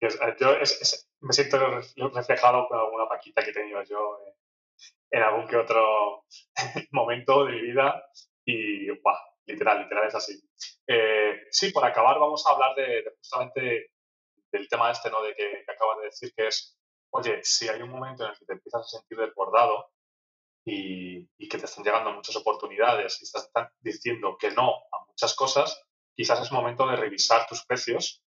Eh, 0.00 0.08
yo 0.40 0.56
me 1.20 1.32
siento 1.34 1.58
reflejado 2.14 2.66
con 2.66 2.78
alguna 2.80 3.08
Paquita 3.08 3.44
que 3.44 3.50
he 3.50 3.52
tenido 3.52 3.82
yo 3.82 4.18
en 5.10 5.22
algún 5.22 5.46
que 5.46 5.56
otro 5.56 6.24
momento 6.92 7.44
de 7.44 7.52
mi 7.52 7.60
vida 7.60 8.02
y, 8.46 8.88
¡buah! 9.02 9.27
Literal, 9.48 9.82
literal 9.82 10.06
es 10.06 10.14
así. 10.14 10.40
Eh, 10.86 11.46
sí, 11.50 11.70
por 11.70 11.84
acabar 11.84 12.18
vamos 12.18 12.46
a 12.46 12.50
hablar 12.50 12.74
de, 12.76 13.04
justamente 13.16 13.90
del 14.52 14.68
tema 14.68 14.90
este, 14.90 15.10
¿no? 15.10 15.22
De 15.22 15.34
que, 15.34 15.64
acabas 15.66 15.98
de 15.98 16.04
decir, 16.04 16.32
que 16.34 16.46
es 16.46 16.78
oye, 17.10 17.40
si 17.42 17.68
hay 17.68 17.80
un 17.82 17.90
momento 17.90 18.24
en 18.24 18.30
el 18.30 18.38
que 18.38 18.44
te 18.44 18.52
empiezas 18.52 18.82
a 18.82 18.98
sentir 18.98 19.18
desbordado 19.18 19.90
y, 20.64 21.28
y 21.38 21.48
que 21.48 21.58
te 21.58 21.64
están 21.64 21.84
llegando 21.84 22.12
muchas 22.12 22.36
oportunidades 22.36 23.18
y 23.20 23.24
estás 23.24 23.50
diciendo 23.80 24.36
que 24.38 24.50
no 24.50 24.74
a 24.92 25.06
muchas 25.06 25.34
cosas, 25.34 25.82
quizás 26.14 26.40
es 26.42 26.52
momento 26.52 26.86
de 26.86 26.96
revisar 26.96 27.46
tus 27.46 27.64
precios, 27.64 28.22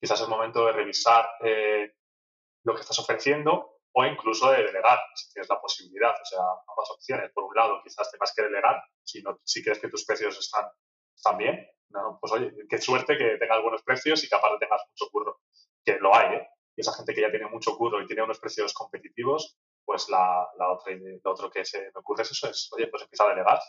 quizás 0.00 0.20
es 0.20 0.28
momento 0.28 0.64
de 0.66 0.72
revisar 0.72 1.28
eh, 1.44 1.92
lo 2.64 2.74
que 2.74 2.82
estás 2.82 2.98
ofreciendo 2.98 3.79
o 3.92 4.04
incluso 4.04 4.50
de 4.50 4.64
delegar, 4.64 4.98
si 5.14 5.32
tienes 5.32 5.48
la 5.48 5.60
posibilidad. 5.60 6.12
O 6.12 6.24
sea, 6.24 6.40
ambas 6.40 6.90
opciones. 6.90 7.30
Por 7.32 7.44
un 7.44 7.54
lado, 7.54 7.80
quizás 7.82 8.10
tengas 8.10 8.32
que 8.34 8.42
delegar 8.42 8.82
si, 9.02 9.22
no, 9.22 9.38
si 9.44 9.62
crees 9.62 9.78
que 9.78 9.88
tus 9.88 10.04
precios 10.04 10.38
están, 10.38 10.66
están 11.14 11.38
bien. 11.38 11.66
No, 11.90 12.18
pues 12.20 12.32
oye, 12.32 12.52
qué 12.68 12.78
suerte 12.78 13.18
que 13.18 13.36
tengas 13.38 13.62
buenos 13.62 13.82
precios 13.82 14.22
y 14.22 14.28
que 14.28 14.34
aparte 14.36 14.64
tengas 14.64 14.82
mucho 14.88 15.10
curro. 15.10 15.40
Que 15.84 15.98
lo 15.98 16.14
hay, 16.14 16.36
¿eh? 16.36 16.48
Y 16.76 16.82
esa 16.82 16.92
gente 16.92 17.14
que 17.14 17.20
ya 17.20 17.30
tiene 17.30 17.46
mucho 17.46 17.76
curro 17.76 18.00
y 18.00 18.06
tiene 18.06 18.22
unos 18.22 18.38
precios 18.38 18.72
competitivos, 18.72 19.58
pues 19.84 20.08
la, 20.08 20.48
la 20.56 20.72
otra, 20.72 20.94
lo 20.94 21.30
otro 21.32 21.50
que 21.50 21.64
se 21.64 21.80
me 21.80 21.90
ocurre 21.94 22.22
es 22.22 22.30
eso, 22.30 22.48
es, 22.48 22.70
oye, 22.72 22.86
pues 22.86 23.02
empieza 23.02 23.24
a 23.24 23.30
delegar. 23.30 23.60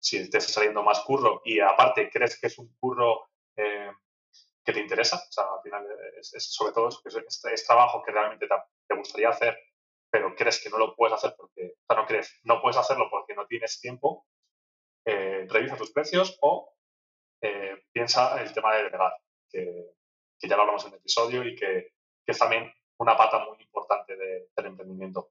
Si 0.00 0.30
te 0.30 0.38
está 0.38 0.52
saliendo 0.52 0.82
más 0.82 1.00
curro 1.00 1.42
y 1.44 1.60
aparte 1.60 2.08
crees 2.10 2.40
que 2.40 2.46
es 2.46 2.58
un 2.58 2.74
curro 2.78 3.28
eh, 3.56 3.90
que 4.66 4.72
te 4.72 4.80
interesa, 4.80 5.16
o 5.16 5.32
sea, 5.32 5.44
al 5.44 5.62
final 5.62 5.86
es, 6.18 6.32
sobre 6.52 6.72
todo 6.72 6.88
es, 6.88 7.66
trabajo 7.66 8.02
que 8.02 8.10
realmente 8.10 8.48
te, 8.48 8.96
gustaría 8.96 9.28
hacer, 9.28 9.56
pero 10.10 10.34
crees 10.34 10.60
que 10.60 10.70
no 10.70 10.76
lo 10.76 10.96
puedes 10.96 11.14
hacer 11.14 11.34
porque, 11.36 11.74
o 11.78 11.86
sea, 11.86 12.02
no 12.02 12.06
crees, 12.06 12.40
no 12.42 12.60
puedes 12.60 12.76
hacerlo 12.76 13.06
porque 13.08 13.34
no 13.34 13.46
tienes 13.46 13.80
tiempo, 13.80 14.26
eh, 15.04 15.46
revisa 15.48 15.76
tus 15.76 15.92
precios 15.92 16.36
o 16.40 16.74
eh, 17.40 17.84
piensa 17.92 18.42
el 18.42 18.52
tema 18.52 18.74
de 18.74 18.84
delegar, 18.84 19.12
que, 19.48 19.92
ya 20.42 20.56
lo 20.56 20.62
hablamos 20.62 20.84
en 20.84 20.94
el 20.94 20.98
episodio 20.98 21.44
y 21.44 21.54
que, 21.54 21.92
que 22.24 22.32
es 22.32 22.38
también 22.38 22.72
una 22.98 23.16
pata 23.16 23.44
muy 23.44 23.62
importante 23.62 24.16
del 24.16 24.66
emprendimiento. 24.66 25.30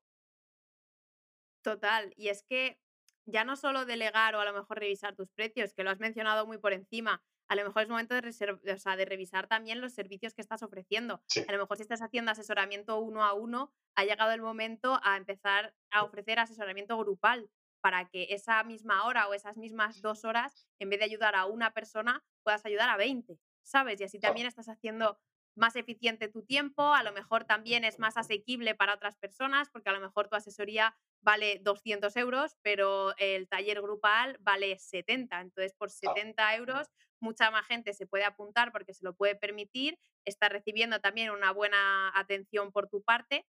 Total, 1.62 2.14
y 2.16 2.30
es 2.30 2.42
que 2.44 2.80
ya 3.26 3.44
no 3.44 3.56
solo 3.56 3.86
delegar 3.86 4.36
o 4.36 4.40
a 4.40 4.46
lo 4.46 4.54
mejor 4.54 4.80
revisar 4.80 5.16
tus 5.16 5.30
precios, 5.32 5.74
que 5.74 5.84
lo 5.84 5.90
has 5.90 6.00
mencionado 6.00 6.46
muy 6.46 6.58
por 6.58 6.74
encima, 6.74 7.24
a 7.48 7.56
lo 7.56 7.64
mejor 7.64 7.84
es 7.84 7.90
momento 7.90 8.16
de, 8.16 8.22
de 8.22 9.06
revisar 9.06 9.48
también 9.48 9.82
los 9.82 9.94
servicios 9.94 10.34
que 10.34 10.42
estás 10.42 10.64
ofreciendo. 10.64 11.22
A 11.48 11.52
lo 11.52 11.60
mejor 11.60 11.78
si 11.78 11.84
estás 11.84 12.02
haciendo 12.02 12.32
asesoramiento 12.32 13.00
uno 13.00 13.24
a 13.24 13.34
uno, 13.34 13.72
ha 13.96 14.04
llegado 14.04 14.32
el 14.32 14.42
momento 14.42 15.00
a 15.04 15.18
empezar 15.18 15.76
a 15.92 16.04
ofrecer 16.04 16.40
asesoramiento 16.40 16.98
grupal 16.98 17.50
para 17.82 18.10
que 18.10 18.28
esa 18.32 18.64
misma 18.64 19.06
hora 19.06 19.28
o 19.28 19.34
esas 19.36 19.58
mismas 19.58 20.02
dos 20.02 20.26
horas, 20.26 20.68
en 20.80 20.90
vez 20.90 21.00
de 21.00 21.06
ayudar 21.06 21.36
a 21.36 21.46
una 21.46 21.72
persona, 21.72 22.24
puedas 22.44 22.66
ayudar 22.66 22.90
a 22.90 22.98
20, 22.98 23.38
¿sabes? 23.62 24.02
Y 24.02 24.06
así 24.06 24.20
también 24.20 24.48
estás 24.48 24.70
haciendo 24.70 25.20
más 25.56 25.76
eficiente 25.76 26.28
tu 26.28 26.44
tiempo, 26.44 26.94
a 26.94 27.04
lo 27.04 27.12
mejor 27.14 27.46
también 27.46 27.84
es 27.84 28.00
más 28.00 28.18
asequible 28.18 28.76
para 28.76 28.94
otras 28.94 29.18
personas, 29.18 29.70
porque 29.70 29.90
a 29.90 29.94
lo 29.94 30.02
mejor 30.02 30.28
tu 30.28 30.36
asesoría 30.36 30.96
vale 31.22 31.60
200 31.64 32.16
euros, 32.18 32.58
pero 32.62 33.16
el 33.18 33.48
taller 33.48 33.82
grupal 33.82 34.38
vale 34.42 34.78
70. 34.78 35.42
Entonces, 35.42 35.74
por 35.74 35.90
70 35.90 36.56
euros, 36.56 36.88
mucha 37.20 37.52
más 37.52 37.66
gente 37.66 37.94
se 37.94 38.06
puede 38.06 38.26
apuntar 38.26 38.72
porque 38.72 38.94
se 38.94 39.04
lo 39.04 39.16
puede 39.16 39.36
permitir, 39.36 39.98
está 40.26 40.50
recibiendo 40.50 41.00
también 41.00 41.32
una 41.32 41.52
buena 41.52 42.12
atención 42.18 42.72
por 42.72 42.88
tu 42.90 43.02
parte. 43.02 43.46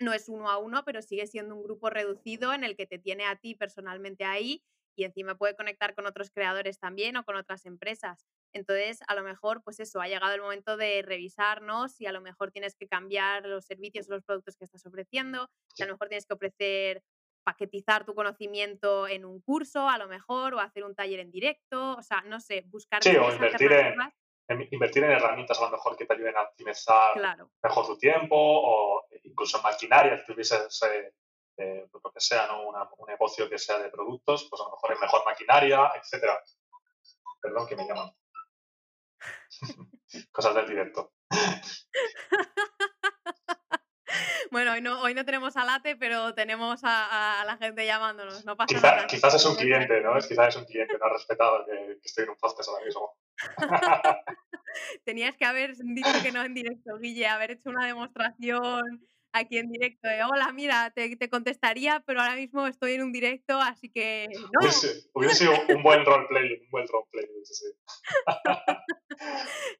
No 0.00 0.12
es 0.12 0.28
uno 0.28 0.50
a 0.50 0.58
uno, 0.58 0.84
pero 0.84 1.02
sigue 1.02 1.26
siendo 1.26 1.54
un 1.56 1.62
grupo 1.64 1.90
reducido 1.90 2.52
en 2.52 2.64
el 2.64 2.76
que 2.76 2.86
te 2.86 2.98
tiene 2.98 3.26
a 3.26 3.36
ti 3.36 3.54
personalmente 3.54 4.24
ahí 4.24 4.64
y 4.96 5.04
encima 5.04 5.36
puede 5.36 5.56
conectar 5.56 5.94
con 5.94 6.06
otros 6.06 6.30
creadores 6.30 6.78
también 6.78 7.16
o 7.16 7.24
con 7.24 7.36
otras 7.36 7.66
empresas. 7.66 8.26
Entonces, 8.58 9.00
a 9.06 9.14
lo 9.14 9.22
mejor, 9.22 9.62
pues 9.62 9.78
eso, 9.80 10.00
ha 10.00 10.08
llegado 10.08 10.34
el 10.34 10.40
momento 10.40 10.76
de 10.76 11.02
revisarnos 11.02 12.00
y 12.00 12.06
a 12.06 12.12
lo 12.12 12.20
mejor 12.20 12.50
tienes 12.50 12.76
que 12.76 12.88
cambiar 12.88 13.46
los 13.46 13.64
servicios 13.64 14.08
o 14.08 14.14
los 14.14 14.24
productos 14.24 14.56
que 14.56 14.64
estás 14.64 14.84
ofreciendo, 14.84 15.48
y 15.76 15.82
a 15.82 15.86
lo 15.86 15.92
mejor 15.92 16.08
tienes 16.08 16.26
que 16.26 16.34
ofrecer, 16.34 17.02
paquetizar 17.44 18.04
tu 18.04 18.14
conocimiento 18.14 19.08
en 19.08 19.24
un 19.24 19.40
curso, 19.40 19.88
a 19.88 19.96
lo 19.96 20.08
mejor, 20.08 20.54
o 20.54 20.60
hacer 20.60 20.84
un 20.84 20.94
taller 20.94 21.20
en 21.20 21.30
directo, 21.30 21.96
o 21.96 22.02
sea, 22.02 22.20
no 22.22 22.40
sé, 22.40 22.64
buscar... 22.66 23.02
Sí, 23.02 23.16
o 23.16 23.32
invertir 23.32 23.72
en, 23.72 24.68
invertir 24.70 25.04
en 25.04 25.12
herramientas 25.12 25.58
a 25.60 25.66
lo 25.66 25.70
mejor 25.70 25.96
que 25.96 26.04
te 26.04 26.14
ayuden 26.14 26.36
a 26.36 26.42
optimizar 26.42 27.12
mejor 27.62 27.86
tu 27.86 27.96
tiempo, 27.96 28.36
o 28.36 29.06
incluso 29.22 29.58
en 29.58 29.62
maquinaria, 29.62 30.16
que 30.16 30.32
tuvieses, 30.32 30.82
eh, 30.82 31.12
eh, 31.58 31.86
pues 31.90 32.02
lo 32.04 32.12
que 32.12 32.20
sea, 32.20 32.46
¿no? 32.48 32.68
un 32.68 33.06
negocio 33.06 33.48
que 33.48 33.58
sea 33.58 33.78
de 33.78 33.88
productos, 33.88 34.48
pues 34.50 34.60
a 34.60 34.64
lo 34.64 34.72
mejor 34.72 34.92
en 34.92 35.00
mejor 35.00 35.24
maquinaria, 35.24 35.92
etcétera. 35.94 36.42
Perdón 37.40 37.66
que 37.66 37.76
me 37.76 37.86
llaman. 37.86 38.10
Cosas 40.32 40.54
del 40.54 40.68
directo. 40.68 41.12
Bueno, 44.50 44.72
hoy 44.72 44.80
no, 44.80 45.00
hoy 45.02 45.14
no 45.14 45.24
tenemos 45.24 45.56
a 45.56 45.64
Late, 45.64 45.96
pero 45.96 46.34
tenemos 46.34 46.80
a, 46.82 47.44
la 47.46 47.56
gente 47.58 47.84
llamándonos. 47.84 48.44
No 48.44 48.56
pasa 48.56 48.80
nada. 48.80 49.06
Quizás 49.06 49.34
es 49.34 49.44
un 49.44 49.56
cliente, 49.56 50.00
¿no? 50.00 50.16
Es, 50.16 50.26
quizás 50.26 50.48
es 50.48 50.56
un 50.56 50.64
cliente, 50.64 50.96
no 50.98 51.06
ha 51.06 51.10
respetado 51.10 51.64
que, 51.66 51.98
estoy 52.02 52.24
en 52.24 52.30
un 52.30 52.36
podcast 52.36 52.70
ahora 52.70 52.84
mismo. 52.84 53.16
Tenías 55.04 55.36
que 55.36 55.44
haber 55.44 55.76
dicho 55.76 56.22
que 56.22 56.32
no 56.32 56.42
en 56.42 56.54
directo, 56.54 56.96
Guille, 56.98 57.26
haber 57.26 57.52
hecho 57.52 57.68
una 57.68 57.86
demostración 57.86 59.06
aquí 59.32 59.58
en 59.58 59.70
directo. 59.70 60.08
Hola, 60.30 60.52
mira, 60.52 60.90
te, 60.94 61.16
te, 61.16 61.28
contestaría, 61.28 62.02
pero 62.06 62.20
ahora 62.20 62.36
mismo 62.36 62.66
estoy 62.66 62.94
en 62.94 63.02
un 63.02 63.12
directo, 63.12 63.60
así 63.60 63.90
que 63.90 64.28
no. 64.34 64.68
Hubiese, 65.14 65.34
sido 65.34 65.52
un 65.68 65.82
buen 65.82 66.04
roleplay, 66.04 66.60
un 66.62 66.70
buen 66.70 66.86
roleplay. 66.88 67.26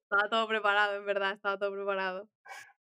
Estaba 0.02 0.28
todo 0.30 0.48
preparado, 0.48 0.96
en 0.96 1.06
verdad, 1.06 1.32
estaba 1.32 1.58
todo 1.58 1.72
preparado. 1.72 2.28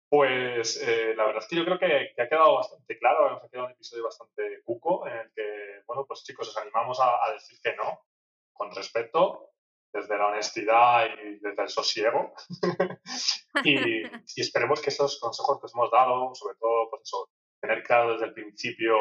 Pues 0.09 0.81
eh, 0.83 1.15
la 1.17 1.25
verdad 1.25 1.43
es 1.43 1.49
que 1.49 1.57
yo 1.57 1.65
creo 1.65 1.79
que, 1.79 2.23
ha 2.23 2.29
quedado 2.29 2.55
bastante 2.55 2.97
claro, 2.99 3.43
ha 3.43 3.49
quedado 3.49 3.67
un 3.67 3.73
episodio 3.73 4.05
bastante 4.05 4.63
cuco 4.65 5.07
en 5.09 5.17
el 5.17 5.33
que, 5.35 5.83
bueno, 5.87 6.07
pues 6.07 6.23
chicos, 6.23 6.49
os 6.49 6.57
animamos 6.57 6.99
a, 7.01 7.33
decir 7.33 7.59
que 7.61 7.75
no, 7.75 8.07
con 8.53 8.73
respeto, 8.73 9.51
desde 9.93 10.17
la 10.17 10.29
honestidad 10.29 11.07
y 11.07 11.39
desde 11.41 11.63
el 11.63 11.69
sosiego. 11.69 12.35
y, 13.65 14.03
esperemos 14.41 14.81
que 14.81 14.91
estos 14.91 15.19
consejos 15.19 15.59
que 15.59 15.67
os 15.67 15.75
hemos 15.75 15.91
dado, 15.91 16.35
sobre 16.35 16.57
todo, 16.57 16.89
pues 16.91 17.03
eso, 17.03 17.29
tener 17.61 17.83
claro 17.83 18.13
desde 18.13 18.27
el 18.27 18.35
principio 18.35 18.97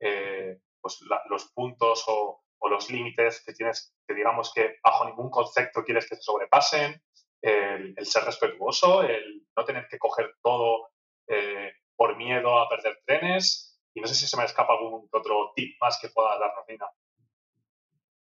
eh, 0.00 0.58
pues 0.80 1.00
los 1.28 1.52
puntos 1.52 2.04
o, 2.06 2.45
los 2.62 2.90
límites 2.90 3.42
que 3.44 3.52
tienes, 3.52 3.94
que 4.06 4.14
digamos 4.14 4.52
que 4.54 4.76
bajo 4.82 5.04
ningún 5.04 5.30
concepto 5.30 5.84
quieres 5.84 6.08
que 6.08 6.16
se 6.16 6.22
sobrepasen, 6.22 7.00
el, 7.42 8.06
ser 8.06 8.24
respetuoso, 8.24 9.02
el 9.02 9.46
no 9.56 9.64
tener 9.64 9.86
que 9.88 9.98
coger 9.98 10.34
todo 10.42 10.88
eh, 11.28 11.72
por 11.94 12.16
miedo 12.16 12.58
a 12.58 12.68
perder 12.68 13.00
trenes. 13.04 13.80
Y 13.94 14.00
no 14.00 14.06
sé 14.06 14.14
si 14.14 14.26
se 14.26 14.36
me 14.36 14.44
escapa 14.44 14.74
algún 14.74 15.08
otro 15.10 15.52
tip 15.54 15.76
más 15.80 15.98
que 16.00 16.08
pueda 16.08 16.38
dar 16.38 16.52
Rosina. 16.54 16.86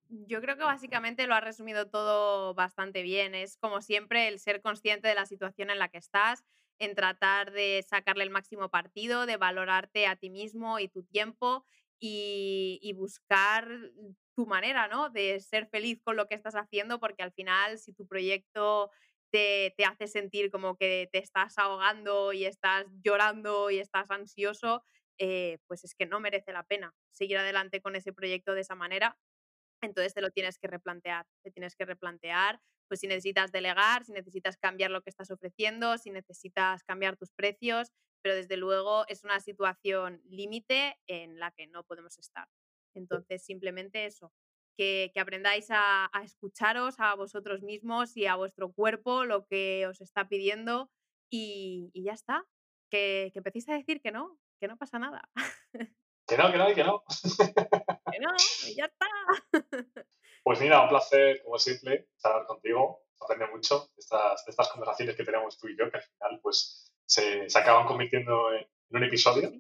Yo 0.09 0.42
creo 0.42 0.59
que 0.59 0.64
básicamente 0.64 1.27
lo 1.27 1.35
ha 1.35 1.40
resumido 1.40 1.88
todo 1.88 2.53
bastante 2.53 3.03
bien. 3.03 3.35
Es 3.35 3.57
como 3.57 3.81
siempre 3.81 4.29
el 4.29 4.38
ser 4.38 4.61
consciente 4.61 5.09
de 5.09 5.14
la 5.14 5.25
situación 5.25 5.71
en 5.71 5.79
la 5.79 5.88
que 5.88 5.97
estás, 5.99 6.45
en 6.79 6.95
tratar 6.95 7.53
de 7.53 7.83
sacarle 7.88 8.25
el 8.25 8.31
máximo 8.31 8.68
partido, 8.68 9.25
de 9.25 9.38
valorarte 9.38 10.07
a 10.07 10.16
ti 10.16 10.29
mismo 10.29 10.79
y 10.79 10.88
tu 10.88 11.03
tiempo 11.05 11.64
y, 12.02 12.92
buscar 12.96 13.68
tu 14.34 14.46
manera, 14.46 14.88
¿no? 14.88 15.10
De 15.10 15.40
ser 15.40 15.68
feliz 15.68 16.00
con 16.02 16.16
lo 16.16 16.26
que 16.26 16.34
estás 16.34 16.54
haciendo, 16.54 16.98
porque 17.00 17.22
al 17.22 17.32
final, 17.32 17.78
si 17.78 17.92
tu 17.92 18.06
proyecto 18.06 18.90
te, 19.30 19.74
te, 19.76 19.84
hace 19.84 20.06
sentir 20.08 20.50
como 20.50 20.76
que 20.76 21.08
te 21.12 21.18
estás 21.18 21.58
ahogando 21.58 22.32
y 22.32 22.44
estás 22.44 22.86
llorando 23.02 23.70
y 23.70 23.78
estás 23.78 24.10
ansioso, 24.10 24.84
eh, 25.18 25.58
pues 25.66 25.84
es 25.84 25.94
que 25.94 26.06
no 26.06 26.20
merece 26.20 26.52
la 26.52 26.64
pena 26.64 26.94
seguir 27.12 27.38
adelante 27.38 27.80
con 27.80 27.96
ese 27.96 28.12
proyecto 28.12 28.54
de 28.54 28.62
esa 28.62 28.74
manera 28.74 29.16
entonces 29.82 30.14
te 30.14 30.20
lo 30.20 30.30
tienes 30.30 30.58
que 30.58 30.68
replantear, 30.68 31.26
te 31.42 31.50
tienes 31.50 31.76
que 31.76 31.84
replantear, 31.84 32.60
pues 32.88 33.00
si 33.00 33.06
necesitas 33.08 33.52
delegar, 33.52 34.04
si 34.04 34.12
necesitas 34.12 34.56
cambiar 34.56 34.90
lo 34.90 35.02
que 35.02 35.10
estás 35.10 35.30
ofreciendo, 35.30 35.98
si 35.98 36.10
necesitas 36.10 36.84
cambiar 36.84 37.16
tus 37.16 37.32
precios, 37.32 37.90
pero 38.22 38.35
desde 38.35 38.56
luego 38.56 39.04
es 39.08 39.24
una 39.24 39.40
situación 39.40 40.22
límite 40.24 40.98
en 41.06 41.38
la 41.38 41.50
que 41.50 41.66
no 41.66 41.85
podemos 41.85 42.18
estar. 42.18 42.48
Entonces, 42.94 43.44
simplemente 43.44 44.06
eso, 44.06 44.32
que, 44.76 45.12
aprendáis 45.20 45.66
a, 45.70 46.11
escucharos 46.24 46.98
a 46.98 47.14
vosotros 47.14 47.62
mismos 47.62 48.16
y 48.16 48.26
a 48.26 48.37
vuestro 48.37 48.72
cuerpo 48.72 49.24
lo 49.24 49.46
que 49.46 49.87
os 49.87 50.00
está 50.00 50.28
pidiendo 50.28 50.90
y, 51.30 51.90
ya 51.94 52.12
está. 52.12 52.44
Que, 52.90 53.30
que 53.32 53.38
empecéis 53.38 53.68
a 53.70 53.74
decir 53.74 54.00
que 54.02 54.12
no, 54.12 54.38
que 54.61 54.68
no 54.68 54.76
pasa 54.76 54.98
nada. 54.98 55.28
Que 56.26 56.37
no, 56.37 56.52
que 56.52 56.58
no, 56.58 56.74
que 56.74 56.85
no. 56.85 57.04
Que 58.12 58.18
no, 58.20 58.30
ya 58.76 58.85
está. 58.85 59.06
Pues 60.44 60.61
mira, 60.61 60.82
un 60.82 60.88
placer, 60.88 61.40
como 61.44 61.56
siempre, 61.56 62.08
charlar 62.18 62.46
contigo. 62.46 63.04
Aprende 63.20 63.46
mucho 63.46 63.92
estas, 63.96 64.46
estas 64.48 64.68
conversaciones 64.70 65.14
que 65.14 65.24
tenemos 65.24 65.56
tú 65.56 65.68
y 65.68 65.78
yo, 65.78 65.88
que 65.88 65.98
al 65.98 66.02
final 66.02 66.40
pues 66.42 66.91
se, 67.12 67.48
se 67.48 67.59
acaban 67.59 67.87
convirtiendo 67.87 68.55
en, 68.55 68.66
un 68.90 69.05
episodio. 69.05 69.53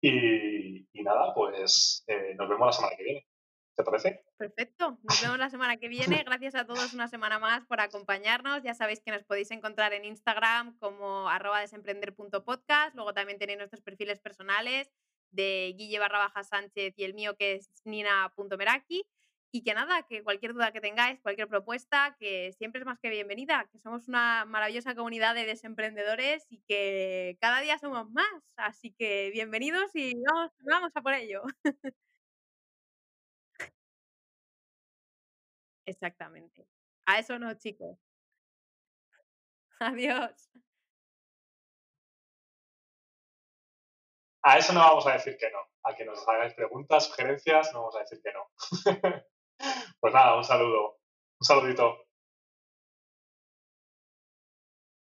Y, 0.00 0.88
y, 0.92 1.02
nada, 1.02 1.32
pues 1.34 2.04
eh, 2.06 2.34
nos 2.34 2.48
vemos 2.48 2.66
la 2.66 2.72
semana 2.72 2.96
que 2.96 3.04
viene. 3.04 3.26
¿Te 3.74 3.84
parece? 3.84 4.24
Perfecto. 4.36 4.98
Nos 5.02 5.22
vemos 5.22 5.38
la 5.38 5.50
semana 5.50 5.76
que 5.78 5.88
viene. 5.88 6.22
Gracias 6.26 6.54
a 6.54 6.66
todos 6.66 6.92
una 6.92 7.08
semana 7.08 7.38
más 7.38 7.64
por 7.66 7.80
acompañarnos. 7.80 8.62
Ya 8.62 8.74
sabéis 8.74 9.00
que 9.00 9.10
nos 9.10 9.22
podéis 9.24 9.50
encontrar 9.50 9.92
en 9.92 10.04
Instagram 10.04 10.76
como 10.78 11.28
arroba 11.28 11.60
desemprender.podcast. 11.60 12.94
Luego 12.94 13.14
también 13.14 13.38
tenéis 13.38 13.58
nuestros 13.58 13.82
perfiles 13.82 14.20
personales 14.20 14.90
de 15.30 15.74
Guille 15.76 15.98
barra 15.98 16.18
baja 16.18 16.44
Sánchez 16.44 16.94
y 16.96 17.04
el 17.04 17.14
mío 17.14 17.36
que 17.36 17.54
es 17.54 17.70
nina.meraki. 17.84 19.06
Y 19.54 19.62
que 19.62 19.74
nada, 19.74 20.02
que 20.04 20.22
cualquier 20.24 20.54
duda 20.54 20.72
que 20.72 20.80
tengáis, 20.80 21.20
cualquier 21.20 21.46
propuesta, 21.46 22.16
que 22.18 22.52
siempre 22.54 22.80
es 22.80 22.86
más 22.86 22.98
que 22.98 23.10
bienvenida, 23.10 23.68
que 23.70 23.78
somos 23.80 24.08
una 24.08 24.46
maravillosa 24.46 24.94
comunidad 24.94 25.34
de 25.34 25.44
desemprendedores 25.44 26.46
y 26.48 26.62
que 26.62 27.36
cada 27.38 27.60
día 27.60 27.78
somos 27.78 28.10
más. 28.10 28.26
Así 28.56 28.92
que 28.94 29.30
bienvenidos 29.30 29.90
y 29.94 30.14
vamos, 30.24 30.52
vamos 30.60 30.90
a 30.94 31.02
por 31.02 31.12
ello. 31.12 31.42
Exactamente. 35.86 36.66
A 37.06 37.18
eso 37.18 37.38
no, 37.38 37.52
chicos. 37.54 37.98
Adiós. 39.80 40.48
A 44.42 44.58
eso 44.58 44.72
no 44.72 44.80
vamos 44.80 45.06
a 45.06 45.12
decir 45.12 45.36
que 45.36 45.50
no. 45.50 45.58
A 45.84 45.94
que 45.94 46.04
nos 46.06 46.26
hagáis 46.26 46.54
preguntas, 46.54 47.06
sugerencias, 47.06 47.72
no 47.72 47.80
vamos 47.80 47.96
a 47.96 48.00
decir 48.00 48.20
que 48.22 48.32
no. 48.32 48.50
pues 50.00 50.14
nada, 50.14 50.36
un 50.36 50.44
saludo. 50.44 50.98
Un 51.40 51.44
saludito. 51.46 51.96